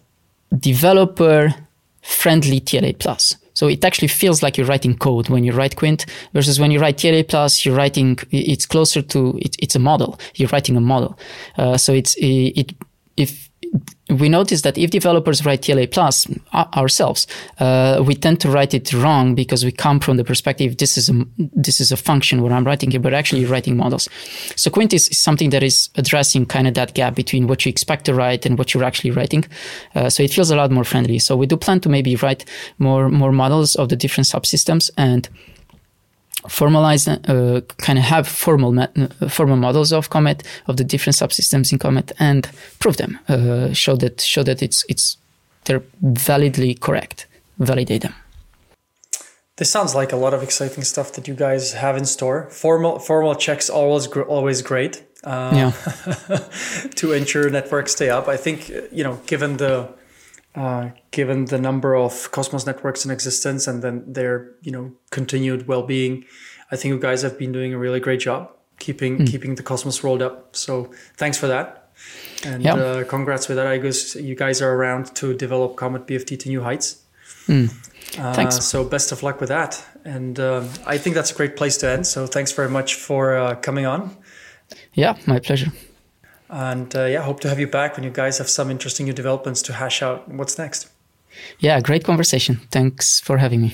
developer 0.57 1.53
friendly 2.01 2.59
TLA 2.59 2.97
Plus. 2.97 3.35
So 3.55 3.67
it 3.67 3.83
actually 3.85 4.09
feels 4.09 4.43
like 4.43 4.57
you're 4.57 4.67
writing 4.67 4.97
code 4.97 5.29
when 5.29 5.43
you 5.45 5.53
write 5.53 5.77
Quint 5.77 6.05
versus 6.33 6.59
when 6.59 6.71
you 6.71 6.79
write 6.79 6.97
TLA 6.97 7.27
plus, 7.27 7.65
you're 7.65 7.75
writing, 7.75 8.19
it's 8.31 8.65
closer 8.65 9.01
to, 9.01 9.39
it, 9.41 9.55
it's 9.59 9.75
a 9.75 9.79
model. 9.79 10.19
You're 10.35 10.49
writing 10.49 10.75
a 10.75 10.81
model. 10.81 11.17
Uh, 11.57 11.77
so 11.77 11.93
it's, 11.93 12.15
it, 12.19 12.73
if 13.15 13.49
we 14.09 14.29
noticed 14.29 14.63
that 14.63 14.77
if 14.77 14.91
developers 14.91 15.45
write 15.45 15.61
TLA 15.61 15.89
plus 15.91 16.27
ourselves, 16.53 17.25
uh, 17.59 18.03
we 18.05 18.13
tend 18.13 18.39
to 18.41 18.49
write 18.49 18.73
it 18.73 18.93
wrong 18.93 19.33
because 19.33 19.65
we 19.65 19.71
come 19.71 19.99
from 19.99 20.17
the 20.17 20.23
perspective 20.23 20.77
this 20.77 20.97
is 20.97 21.09
a 21.09 21.25
this 21.37 21.81
is 21.81 21.91
a 21.91 21.97
function 21.97 22.41
what 22.41 22.51
I'm 22.51 22.65
writing 22.65 22.91
here, 22.91 22.99
but 22.99 23.13
actually 23.13 23.45
writing 23.45 23.75
models. 23.75 24.07
So 24.55 24.69
Quint 24.69 24.93
is 24.93 25.05
something 25.17 25.49
that 25.49 25.63
is 25.63 25.89
addressing 25.95 26.45
kind 26.45 26.67
of 26.67 26.75
that 26.75 26.93
gap 26.93 27.15
between 27.15 27.47
what 27.47 27.65
you 27.65 27.69
expect 27.69 28.05
to 28.05 28.13
write 28.13 28.45
and 28.45 28.57
what 28.57 28.73
you're 28.73 28.83
actually 28.83 29.11
writing. 29.11 29.45
Uh, 29.95 30.09
so 30.09 30.21
it 30.21 30.31
feels 30.31 30.51
a 30.51 30.55
lot 30.55 30.69
more 30.69 30.83
friendly. 30.83 31.17
So 31.17 31.35
we 31.35 31.47
do 31.47 31.57
plan 31.57 31.79
to 31.81 31.89
maybe 31.89 32.15
write 32.15 32.45
more 32.77 33.09
more 33.09 33.31
models 33.31 33.75
of 33.75 33.89
the 33.89 33.95
different 33.95 34.27
subsystems 34.27 34.91
and 34.97 35.27
formalize, 36.47 37.07
uh, 37.07 37.61
kind 37.77 37.99
of 37.99 38.05
have 38.05 38.27
formal 38.27 38.87
formal 39.29 39.57
models 39.57 39.91
of 39.91 40.09
Comet 40.09 40.43
of 40.67 40.77
the 40.77 40.83
different 40.83 41.15
subsystems 41.15 41.71
in 41.71 41.79
Comet 41.79 42.11
and 42.19 42.49
prove 42.79 42.97
them, 42.97 43.19
uh, 43.27 43.73
show 43.73 43.95
that 43.95 44.21
show 44.21 44.43
that 44.43 44.61
it's 44.61 44.85
it's 44.89 45.17
they're 45.65 45.83
validly 46.01 46.75
correct, 46.75 47.27
validate 47.59 48.01
them. 48.01 48.13
This 49.57 49.71
sounds 49.71 49.95
like 49.95 50.11
a 50.11 50.17
lot 50.17 50.33
of 50.33 50.43
exciting 50.43 50.83
stuff 50.83 51.13
that 51.13 51.27
you 51.27 51.33
guys 51.33 51.73
have 51.73 51.95
in 51.95 52.05
store. 52.05 52.49
Formal 52.49 52.99
formal 52.99 53.35
checks 53.35 53.69
always 53.69 54.07
always 54.07 54.61
great. 54.61 55.03
Uh, 55.23 55.51
yeah. 55.53 56.37
to 56.95 57.13
ensure 57.13 57.49
networks 57.49 57.93
stay 57.93 58.09
up, 58.09 58.27
I 58.27 58.37
think 58.37 58.69
you 58.91 59.03
know, 59.03 59.19
given 59.25 59.57
the 59.57 59.89
uh, 60.55 60.89
given 61.11 61.45
the 61.45 61.57
number 61.57 61.95
of 61.95 62.31
Cosmos 62.31 62.65
networks 62.65 63.05
in 63.05 63.11
existence 63.11 63.67
and 63.67 63.81
then 63.83 64.03
their 64.07 64.51
you 64.61 64.71
know 64.71 64.91
continued 65.11 65.67
well-being. 65.67 66.25
I 66.71 66.75
think 66.75 66.93
you 66.93 66.99
guys 66.99 67.21
have 67.21 67.37
been 67.37 67.51
doing 67.51 67.73
a 67.73 67.77
really 67.77 67.99
great 67.99 68.19
job 68.19 68.51
keeping 68.79 69.19
mm. 69.19 69.27
keeping 69.27 69.55
the 69.55 69.63
Cosmos 69.63 70.03
rolled 70.03 70.21
up. 70.21 70.55
So 70.55 70.91
thanks 71.17 71.37
for 71.37 71.47
that, 71.47 71.89
and 72.43 72.63
yep. 72.63 72.77
uh, 72.77 73.03
congrats 73.05 73.47
with 73.47 73.57
that. 73.57 73.67
I 73.67 73.77
guess 73.77 74.15
you 74.15 74.35
guys 74.35 74.61
are 74.61 74.73
around 74.73 75.15
to 75.15 75.33
develop 75.33 75.75
CometBFT 75.75 76.39
to 76.39 76.49
new 76.49 76.61
heights. 76.61 77.03
Mm. 77.47 77.69
Thanks. 78.35 78.57
Uh, 78.57 78.61
so 78.61 78.83
best 78.83 79.11
of 79.11 79.23
luck 79.23 79.39
with 79.39 79.49
that, 79.49 79.83
and 80.03 80.39
um, 80.39 80.69
I 80.85 80.97
think 80.97 81.15
that's 81.15 81.31
a 81.31 81.35
great 81.35 81.55
place 81.55 81.77
to 81.77 81.89
end. 81.89 82.07
So 82.07 82.27
thanks 82.27 82.51
very 82.51 82.69
much 82.69 82.95
for 82.95 83.35
uh, 83.35 83.55
coming 83.55 83.85
on. 83.85 84.15
Yeah, 84.93 85.17
my 85.25 85.39
pleasure. 85.39 85.71
And 86.55 86.95
uh, 86.95 87.03
yeah, 87.03 87.21
hope 87.21 87.41
to 87.41 87.49
have 87.49 87.59
you 87.59 87.67
back 87.67 87.97
when 87.97 88.05
you 88.05 88.09
guys 88.09 88.37
have 88.37 88.47
some 88.47 88.71
interesting 88.71 89.07
new 89.07 89.13
developments 89.13 89.61
to 89.63 89.73
hash 89.73 90.01
out 90.01 90.29
what's 90.29 90.57
next. 90.57 90.87
Yeah, 91.59 91.81
great 91.81 92.05
conversation. 92.05 92.61
Thanks 92.71 93.19
for 93.19 93.39
having 93.39 93.61
me. 93.61 93.73